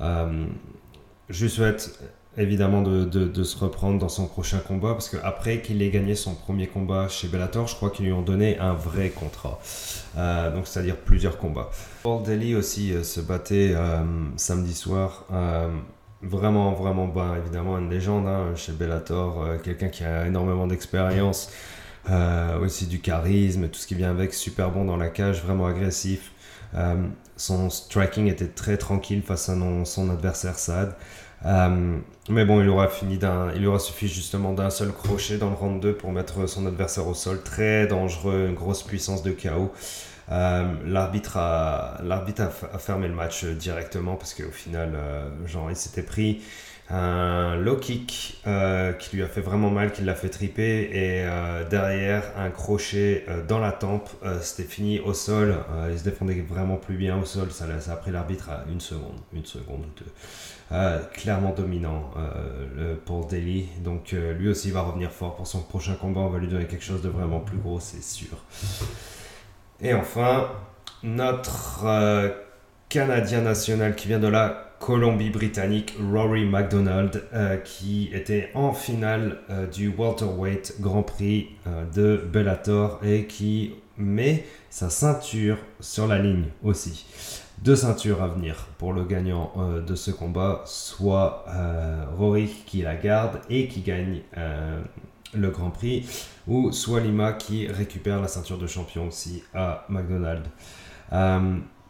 je 0.00 1.42
lui 1.42 1.50
souhaite 1.50 1.98
évidemment 2.36 2.82
de, 2.82 3.04
de, 3.04 3.42
se 3.42 3.56
reprendre 3.58 3.98
dans 3.98 4.08
son 4.08 4.26
prochain 4.26 4.58
combat 4.58 4.92
parce 4.92 5.08
qu'après 5.08 5.60
qu'il 5.60 5.82
ait 5.82 5.90
gagné 5.90 6.14
son 6.14 6.34
premier 6.34 6.68
combat 6.68 7.08
chez 7.08 7.28
Bellator, 7.28 7.66
je 7.66 7.74
crois 7.74 7.90
qu'ils 7.90 8.06
lui 8.06 8.12
ont 8.12 8.22
donné 8.22 8.58
un 8.58 8.72
vrai 8.72 9.10
contrat. 9.10 9.58
Euh, 10.16 10.54
donc 10.54 10.66
c'est-à-dire 10.66 10.96
plusieurs 10.96 11.38
combats. 11.38 11.70
Paul 12.02 12.22
Daly 12.22 12.54
aussi 12.54 12.92
euh, 12.92 13.02
se 13.02 13.20
battait 13.20 13.72
euh, 13.74 13.98
samedi 14.36 14.74
soir. 14.74 15.26
vraiment, 16.22 16.72
vraiment 16.72 17.08
ben, 17.08 17.36
évidemment 17.36 17.78
une 17.78 17.90
légende 17.90 18.26
hein, 18.26 18.54
chez 18.54 18.72
Bellator, 18.72 19.60
quelqu'un 19.64 19.88
qui 19.88 20.04
a 20.04 20.26
énormément 20.26 20.66
d'expérience, 20.66 21.50
aussi 22.62 22.86
du 22.86 23.00
charisme, 23.00 23.68
tout 23.68 23.78
ce 23.78 23.86
qui 23.86 23.94
vient 23.94 24.10
avec, 24.10 24.34
super 24.34 24.70
bon 24.70 24.84
dans 24.84 24.96
la 24.96 25.08
cage, 25.08 25.42
vraiment 25.42 25.66
agressif. 25.66 26.32
son 27.36 27.70
striking 27.70 28.26
était 28.26 28.48
très 28.48 28.76
tranquille 28.76 29.22
face 29.22 29.48
à 29.48 29.56
son 29.84 30.10
adversaire 30.10 30.58
Saad. 30.58 30.94
Euh, 31.46 31.98
mais 32.28 32.44
bon, 32.44 32.60
il 32.62 32.68
aura, 32.68 33.78
suffi 33.78 34.08
justement 34.08 34.52
d'un 34.52 34.70
seul 34.70 34.92
crochet 34.92 35.38
dans 35.38 35.48
le 35.48 35.56
round 35.56 35.80
2 35.80 35.94
pour 35.94 36.12
mettre 36.12 36.46
son 36.48 36.66
adversaire 36.66 37.06
au 37.06 37.14
sol. 37.14 37.42
Très 37.42 37.86
dangereux, 37.86 38.46
une 38.48 38.54
grosse 38.54 38.82
puissance 38.82 39.22
de 39.22 39.30
chaos. 39.30 39.72
Euh, 40.30 40.64
l'arbitre 40.86 41.38
a, 41.38 41.98
fermé 42.78 43.08
le 43.08 43.14
match 43.14 43.44
directement 43.44 44.16
parce 44.16 44.34
qu'au 44.34 44.50
final, 44.52 44.92
euh, 44.94 45.28
genre, 45.46 45.70
il 45.70 45.76
s'était 45.76 46.02
pris 46.02 46.42
un 46.90 47.56
low 47.56 47.76
kick 47.76 48.42
qui 48.98 49.16
lui 49.16 49.22
a 49.22 49.26
fait 49.26 49.40
vraiment 49.40 49.70
mal, 49.70 49.92
qui 49.92 50.02
l'a 50.02 50.14
fait 50.14 50.28
triper 50.28 50.90
et 50.92 51.24
derrière 51.70 52.24
un 52.36 52.50
crochet 52.50 53.24
dans 53.48 53.58
la 53.58 53.72
tempe, 53.72 54.08
c'était 54.40 54.68
fini 54.68 55.00
au 55.00 55.14
sol. 55.14 55.54
il 55.90 55.98
se 55.98 56.04
défendait 56.04 56.44
vraiment 56.48 56.76
plus 56.76 56.96
bien 56.96 57.16
au 57.16 57.24
sol. 57.24 57.50
Ça, 57.50 57.64
a 57.64 57.96
pris 57.96 58.10
l'arbitre 58.10 58.50
à 58.50 58.64
une 58.70 58.80
seconde, 58.80 59.18
une 59.32 59.44
seconde 59.44 59.80
ou 59.80 59.98
deux. 59.98 60.10
Euh, 60.72 61.00
clairement 61.14 61.52
dominant 61.52 62.12
euh, 62.16 62.94
pour 63.04 63.26
Daly. 63.26 63.66
Donc 63.80 64.12
euh, 64.12 64.32
lui 64.34 64.48
aussi 64.48 64.70
va 64.70 64.82
revenir 64.82 65.10
fort 65.10 65.34
pour 65.34 65.46
son 65.46 65.62
prochain 65.62 65.94
combat. 65.94 66.20
On 66.20 66.30
va 66.30 66.38
lui 66.38 66.46
donner 66.46 66.66
quelque 66.66 66.84
chose 66.84 67.02
de 67.02 67.08
vraiment 67.08 67.40
plus 67.40 67.58
gros, 67.58 67.80
c'est 67.80 68.02
sûr. 68.02 68.36
Et 69.80 69.92
enfin, 69.92 70.48
notre 71.02 71.84
Canadien 72.88 73.40
national 73.40 73.96
qui 73.96 74.06
vient 74.06 74.20
de 74.20 74.28
la 74.28 74.69
Colombie-Britannique, 74.80 75.94
Rory 76.12 76.44
McDonald, 76.44 77.22
qui 77.64 78.10
était 78.12 78.50
en 78.54 78.72
finale 78.72 79.38
du 79.72 79.92
welterweight 79.96 80.80
Grand 80.80 81.04
Prix 81.04 81.50
de 81.94 82.16
Bellator 82.16 82.98
et 83.04 83.26
qui 83.26 83.74
met 83.96 84.44
sa 84.70 84.90
ceinture 84.90 85.58
sur 85.80 86.08
la 86.08 86.18
ligne 86.18 86.46
aussi 86.64 87.06
deux 87.62 87.76
ceintures 87.76 88.22
à 88.22 88.28
venir 88.28 88.68
pour 88.78 88.92
le 88.92 89.04
gagnant 89.04 89.52
euh, 89.56 89.82
de 89.82 89.94
ce 89.94 90.10
combat, 90.10 90.62
soit 90.64 91.44
euh, 91.48 92.04
Rory 92.16 92.48
qui 92.66 92.82
la 92.82 92.96
garde 92.96 93.40
et 93.50 93.68
qui 93.68 93.80
gagne 93.82 94.22
euh, 94.36 94.80
le 95.34 95.50
Grand 95.50 95.70
Prix, 95.70 96.06
ou 96.46 96.72
soit 96.72 97.00
Lima 97.00 97.34
qui 97.34 97.66
récupère 97.66 98.20
la 98.20 98.28
ceinture 98.28 98.58
de 98.58 98.66
champion 98.66 99.08
aussi 99.08 99.42
à 99.54 99.84
McDonald's. 99.88 100.48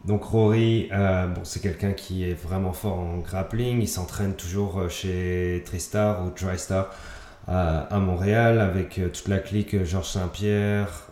Donc 0.05 0.23
Rory, 0.23 0.89
bon, 0.91 1.43
c'est 1.43 1.61
quelqu'un 1.61 1.93
qui 1.93 2.29
est 2.29 2.33
vraiment 2.33 2.73
fort 2.73 2.99
en 2.99 3.17
grappling, 3.17 3.81
il 3.81 3.87
s'entraîne 3.87 4.33
toujours 4.35 4.89
chez 4.89 5.61
Tristar 5.65 6.25
ou 6.25 6.29
TriStar 6.29 6.89
à 7.47 7.99
Montréal 7.99 8.59
avec 8.59 8.99
toute 9.13 9.27
la 9.27 9.39
clique 9.39 9.83
Georges 9.83 10.09
Saint-Pierre, 10.09 11.07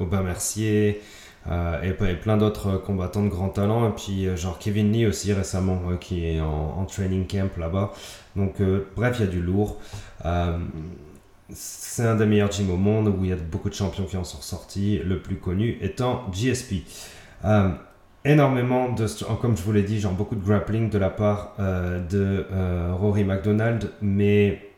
Aubin 0.00 0.22
Mercier, 0.22 1.00
euh, 1.48 1.82
et, 1.82 2.14
plein 2.14 2.36
d'autres 2.36 2.76
combattants 2.76 3.24
de 3.24 3.28
grand 3.28 3.48
talent. 3.48 3.88
Et 3.88 3.92
puis, 3.92 4.26
euh, 4.26 4.36
genre 4.36 4.58
Kevin 4.58 4.92
Lee 4.92 5.06
aussi 5.06 5.32
récemment, 5.32 5.80
euh, 5.88 5.96
qui 5.96 6.26
est 6.26 6.40
en, 6.40 6.84
training 6.84 7.26
camp 7.26 7.56
là-bas. 7.56 7.92
Donc, 8.36 8.56
bref, 8.96 9.16
il 9.18 9.26
y 9.26 9.28
a 9.28 9.30
du 9.30 9.40
lourd. 9.40 9.80
c'est 11.52 12.06
un 12.06 12.14
des 12.14 12.26
meilleurs 12.26 12.52
gyms 12.52 12.70
au 12.70 12.76
monde 12.76 13.08
où 13.08 13.24
il 13.24 13.30
y 13.30 13.32
a 13.32 13.36
beaucoup 13.36 13.68
de 13.68 13.74
champions 13.74 14.04
qui 14.04 14.16
en 14.16 14.24
sont 14.24 14.40
sortis. 14.40 15.00
Le 15.04 15.20
plus 15.20 15.36
connu 15.36 15.78
étant 15.80 16.24
GSP. 16.32 16.84
Énormément 18.24 18.92
de, 18.92 19.06
comme 19.40 19.56
je 19.56 19.62
vous 19.62 19.72
l'ai 19.72 19.82
dit, 19.82 20.00
genre 20.00 20.12
beaucoup 20.12 20.34
de 20.34 20.44
grappling 20.44 20.90
de 20.90 20.98
la 20.98 21.10
part 21.10 21.54
de 21.58 22.46
Rory 22.92 23.24
McDonald, 23.24 23.90
mais 24.02 24.70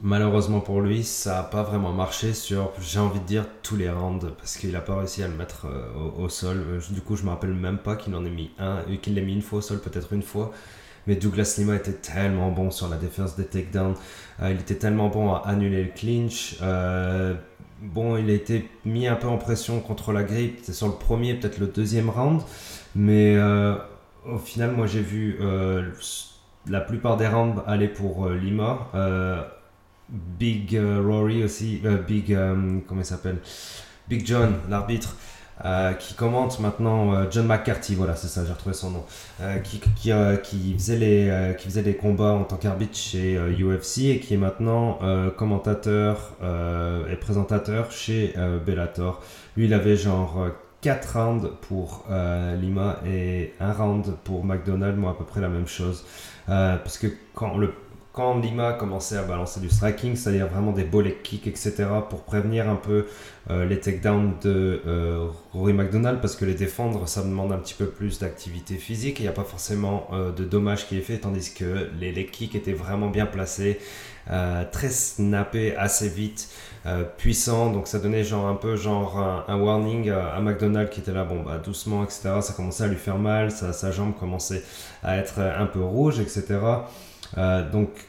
Malheureusement 0.00 0.60
pour 0.60 0.80
lui, 0.80 1.02
ça 1.02 1.36
n'a 1.36 1.42
pas 1.42 1.64
vraiment 1.64 1.92
marché 1.92 2.32
sur, 2.32 2.70
j'ai 2.80 3.00
envie 3.00 3.18
de 3.18 3.24
dire, 3.24 3.44
tous 3.64 3.74
les 3.74 3.90
rounds, 3.90 4.30
parce 4.38 4.56
qu'il 4.56 4.70
n'a 4.70 4.80
pas 4.80 4.96
réussi 4.96 5.24
à 5.24 5.28
le 5.28 5.34
mettre 5.34 5.66
euh, 5.66 6.22
au, 6.22 6.28
sol. 6.28 6.62
Euh, 6.68 6.80
du 6.90 7.00
coup, 7.00 7.16
je 7.16 7.24
me 7.24 7.30
rappelle 7.30 7.52
même 7.52 7.78
pas 7.78 7.96
qu'il 7.96 8.14
en 8.14 8.24
ait 8.24 8.30
mis 8.30 8.52
un, 8.60 8.82
qu'il 9.02 9.14
l'ait 9.14 9.22
mis 9.22 9.32
une 9.32 9.42
fois 9.42 9.58
au 9.58 9.62
sol, 9.62 9.80
peut-être 9.80 10.12
une 10.12 10.22
fois. 10.22 10.52
Mais 11.08 11.16
Douglas 11.16 11.56
Lima 11.58 11.74
était 11.74 11.94
tellement 11.94 12.52
bon 12.52 12.70
sur 12.70 12.88
la 12.88 12.96
défense 12.96 13.34
des 13.34 13.46
takedowns. 13.46 13.96
il 14.42 14.60
était 14.60 14.76
tellement 14.76 15.08
bon 15.08 15.32
à 15.32 15.42
annuler 15.46 15.84
le 15.84 15.90
clinch. 15.90 16.58
Bon, 17.82 18.16
il 18.16 18.30
a 18.30 18.34
été 18.34 18.68
mis 18.84 19.06
un 19.06 19.16
peu 19.16 19.28
en 19.28 19.38
pression 19.38 19.80
contre 19.80 20.12
la 20.12 20.22
grippe. 20.24 20.60
C'est 20.62 20.72
sur 20.72 20.86
le 20.86 20.94
premier, 20.94 21.34
peut-être 21.34 21.58
le 21.58 21.66
deuxième 21.66 22.10
round. 22.10 22.42
Mais 22.94 23.38
au 24.26 24.38
final, 24.38 24.72
moi 24.72 24.86
j'ai 24.86 25.00
vu 25.00 25.38
la 26.68 26.80
plupart 26.80 27.16
des 27.16 27.28
rounds 27.28 27.62
aller 27.66 27.88
pour 27.88 28.28
Lima. 28.28 28.88
Big 30.08 30.74
euh, 30.76 31.02
Rory 31.04 31.44
aussi, 31.44 31.80
euh, 31.84 31.98
Big, 31.98 32.32
euh, 32.32 32.78
comment 32.86 33.02
il 33.02 33.04
s'appelle? 33.04 33.38
Big 34.08 34.26
John, 34.26 34.54
l'arbitre, 34.68 35.16
qui 35.98 36.14
commente 36.14 36.60
maintenant 36.60 37.30
John 37.30 37.46
McCarthy, 37.46 37.94
voilà, 37.94 38.16
c'est 38.16 38.28
ça, 38.28 38.44
j'ai 38.44 38.52
retrouvé 38.52 38.74
son 38.74 38.90
nom, 38.90 39.04
qui, 39.64 39.80
qui, 39.96 40.74
faisait 40.74 40.96
les, 41.82 41.96
combats 41.96 42.32
en 42.32 42.44
tant 42.44 42.56
qu'arbitre 42.56 42.96
chez 42.96 43.36
UFC 43.36 43.98
et 44.04 44.20
qui 44.20 44.34
est 44.34 44.38
maintenant 44.38 44.98
commentateur 45.36 46.34
et 47.10 47.16
présentateur 47.16 47.90
chez 47.90 48.34
Bellator. 48.64 49.20
Lui, 49.56 49.66
il 49.66 49.74
avait 49.74 49.96
genre 49.96 50.46
4 50.80 51.18
rounds 51.18 51.50
pour 51.62 52.04
Lima 52.60 53.00
et 53.06 53.52
un 53.60 53.72
round 53.72 54.14
pour 54.24 54.44
McDonald, 54.44 54.96
moi 54.96 55.10
à 55.10 55.14
peu 55.14 55.24
près 55.24 55.40
la 55.40 55.48
même 55.48 55.66
chose. 55.66 56.04
parce 56.46 56.98
que 56.98 57.08
quand 57.34 57.56
le 57.56 57.72
quand 58.18 58.40
Lima 58.40 58.72
commençait 58.72 59.16
à 59.16 59.22
balancer 59.22 59.60
du 59.60 59.70
striking, 59.70 60.16
c'est-à-dire 60.16 60.48
vraiment 60.48 60.72
des 60.72 60.82
ball 60.82 61.06
kicks, 61.22 61.46
etc., 61.46 61.84
pour 62.10 62.24
prévenir 62.24 62.68
un 62.68 62.74
peu 62.74 63.06
euh, 63.48 63.64
les 63.64 63.78
takedowns 63.78 64.34
de 64.42 64.82
euh, 64.88 65.28
Rory 65.52 65.72
McDonald, 65.72 66.20
parce 66.20 66.34
que 66.34 66.44
les 66.44 66.54
défendre, 66.54 67.06
ça 67.06 67.22
demande 67.22 67.52
un 67.52 67.58
petit 67.58 67.74
peu 67.74 67.86
plus 67.86 68.18
d'activité 68.18 68.74
physique, 68.74 69.20
il 69.20 69.22
n'y 69.22 69.28
a 69.28 69.32
pas 69.32 69.44
forcément 69.44 70.08
euh, 70.12 70.32
de 70.32 70.42
dommage 70.42 70.88
qui 70.88 70.98
est 70.98 71.00
fait, 71.00 71.18
tandis 71.18 71.54
que 71.54 71.90
les 72.00 72.10
leg 72.10 72.32
kicks 72.32 72.56
étaient 72.56 72.72
vraiment 72.72 73.08
bien 73.08 73.24
placés, 73.24 73.78
très 74.72 74.90
snappés, 74.90 75.76
assez 75.76 76.08
vite, 76.08 76.50
puissants, 77.16 77.70
donc 77.72 77.86
ça 77.86 77.98
donnait 78.00 78.24
genre 78.24 78.46
un 78.46 78.56
peu 78.56 78.76
genre 78.76 79.16
un, 79.48 79.56
warning 79.58 80.10
à, 80.10 80.38
McDonald 80.40 80.90
qui 80.90 81.00
était 81.00 81.12
là, 81.12 81.24
bon 81.24 81.42
bah 81.44 81.58
doucement, 81.64 82.04
etc., 82.04 82.40
ça 82.42 82.52
commençait 82.52 82.84
à 82.84 82.88
lui 82.88 82.96
faire 82.96 83.16
mal, 83.16 83.50
sa, 83.52 83.90
jambe 83.90 84.14
commençait 84.18 84.64
à 85.02 85.16
être 85.16 85.38
un 85.38 85.64
peu 85.64 85.80
rouge, 85.80 86.18
etc., 86.18 86.58
donc 87.72 88.07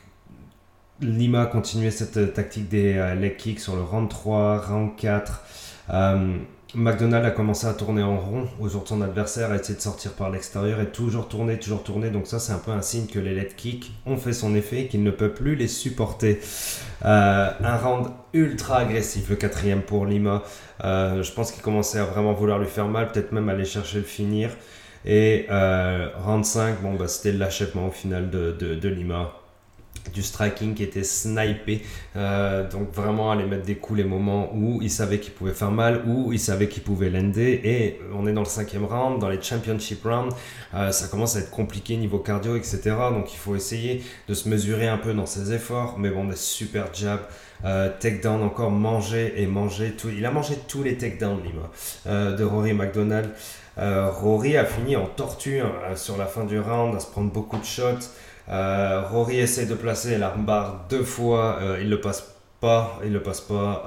Lima 1.02 1.46
continuait 1.46 1.92
cette 1.92 2.34
tactique 2.34 2.70
des 2.70 2.96
euh, 2.96 3.16
leg 3.16 3.38
kicks 3.38 3.60
sur 3.60 3.76
le 3.76 3.82
round 3.82 4.10
3, 4.10 4.58
round 4.60 4.96
4. 4.98 5.44
Euh, 5.92 6.38
McDonald 6.76 7.26
a 7.26 7.32
commencé 7.32 7.66
à 7.66 7.74
tourner 7.74 8.04
en 8.04 8.18
rond 8.18 8.48
autour 8.60 8.84
de 8.84 8.88
son 8.88 9.02
adversaire, 9.02 9.52
a 9.52 9.56
essayé 9.56 9.76
de 9.76 9.82
sortir 9.82 10.12
par 10.12 10.30
l'extérieur 10.30 10.80
et 10.80 10.88
toujours 10.88 11.28
tourner, 11.28 11.58
toujours 11.58 11.84
tourner. 11.84 12.10
Donc 12.12 12.28
ça, 12.28 12.38
c'est 12.38 12.54
un 12.54 12.60
peu 12.60 12.72
un 12.72 12.82
signe 12.82 13.08
que 13.08 13.18
les 13.18 13.34
leg 13.34 13.56
kicks 13.56 13.92
ont 14.06 14.18
fait 14.18 14.34
son 14.34 14.54
effet 14.56 14.82
et 14.82 14.88
qu'il 14.88 15.02
ne 15.04 15.12
peut 15.12 15.32
plus 15.32 15.56
les 15.56 15.68
supporter. 15.68 16.40
un 17.02 17.78
round 17.78 18.08
ultra 18.34 18.80
agressif, 18.80 19.30
le 19.30 19.36
quatrième 19.36 19.82
pour 19.82 20.06
Lima. 20.06 20.44
je 20.84 21.32
pense 21.34 21.52
qu'il 21.52 21.64
commençait 21.64 22.00
à 22.00 22.06
vraiment 22.06 22.34
vouloir 22.34 22.60
lui 22.60 22.68
faire 22.68 22.88
mal, 22.88 23.12
peut-être 23.12 23.32
même 23.32 23.50
aller 23.50 23.66
chercher 23.66 23.98
le 23.98 24.04
finir. 24.04 24.52
Et 25.06 25.46
euh, 25.50 26.10
round 26.24 26.46
5, 26.46 26.82
bon, 26.82 26.96
bah, 26.96 27.08
c'était 27.08 27.32
l'achèvement 27.32 27.88
au 27.88 27.92
final 27.92 28.30
de, 28.30 28.90
Lima. 28.90 29.34
Du 30.14 30.24
striking 30.24 30.74
qui 30.74 30.84
était 30.84 31.04
snipé, 31.04 31.84
euh, 32.16 32.70
donc 32.70 32.94
vraiment 32.94 33.32
aller 33.32 33.46
mettre 33.46 33.66
des 33.66 33.76
coups 33.76 34.00
les 34.00 34.06
moments 34.06 34.52
où 34.54 34.82
il 34.82 34.90
savait 34.92 35.20
qu'il 35.20 35.34
pouvait 35.34 35.54
faire 35.54 35.72
mal, 35.72 36.04
où 36.08 36.32
il 36.34 36.40
savait 36.40 36.68
qu'il 36.68 36.84
pouvait 36.84 37.10
l'ender. 37.10 37.62
Et 37.64 38.00
on 38.14 38.28
est 38.28 38.34
dans 38.34 38.42
le 38.42 38.48
cinquième 38.48 38.86
round, 38.86 39.20
dans 39.20 39.30
les 39.30 39.42
championship 39.42 40.04
rounds, 40.04 40.36
euh, 40.74 40.92
ça 40.92 41.08
commence 41.08 41.36
à 41.36 41.40
être 41.40 41.52
compliqué 41.52 41.98
niveau 41.98 42.20
cardio, 42.20 42.56
etc. 42.56 42.80
Donc 43.12 43.34
il 43.34 43.38
faut 43.38 43.56
essayer 43.56 44.04
de 44.28 44.34
se 44.34 44.50
mesurer 44.50 44.88
un 44.88 44.98
peu 44.98 45.14
dans 45.14 45.26
ses 45.26 45.54
efforts. 45.54 45.98
Mais 45.98 46.10
bon, 46.10 46.26
des 46.26 46.36
super 46.36 46.94
jab, 46.94 47.20
euh, 47.66 47.90
takedown 48.00 48.42
encore, 48.44 48.72
manger 48.72 49.34
et 49.42 49.48
manger. 49.48 49.92
Tout. 49.92 50.10
Il 50.10 50.26
a 50.26 50.32
mangé 50.32 50.56
tous 50.68 50.84
les 50.84 50.98
takedowns, 50.98 51.42
Lima, 51.44 51.70
euh, 52.08 52.36
de 52.36 52.44
Rory 52.44 52.74
McDonald. 52.74 53.30
Rory 53.78 54.58
a 54.58 54.66
fini 54.66 54.98
en 54.98 55.06
tortue 55.06 55.62
euh, 55.62 55.96
sur 55.96 56.18
la 56.18 56.26
fin 56.26 56.44
du 56.44 56.60
round, 56.60 56.94
à 56.96 57.00
se 57.00 57.08
prendre 57.08 57.32
beaucoup 57.32 57.58
de 57.58 57.64
shots. 57.64 58.10
Euh, 58.50 59.02
Rory 59.10 59.40
essaie 59.40 59.66
de 59.66 59.76
placer 59.76 60.18
l'armbar 60.18 60.86
deux 60.90 61.04
fois, 61.04 61.60
il 61.80 61.90
le 61.90 62.02
passe 62.02 62.36
pas, 62.60 63.00
il 63.04 63.14
le 63.14 63.22
passe 63.22 63.42
pas. 63.42 63.86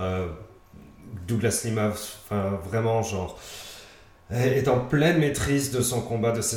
Douglas 1.27 1.63
Lima, 1.65 1.91
vraiment 2.65 3.03
genre 3.03 3.39
est 4.31 4.69
en 4.69 4.81
pleine 4.81 5.19
maîtrise 5.19 5.73
de 5.73 5.81
son 5.81 6.01
combat, 6.01 6.33
de 6.33 6.41
ses 6.41 6.51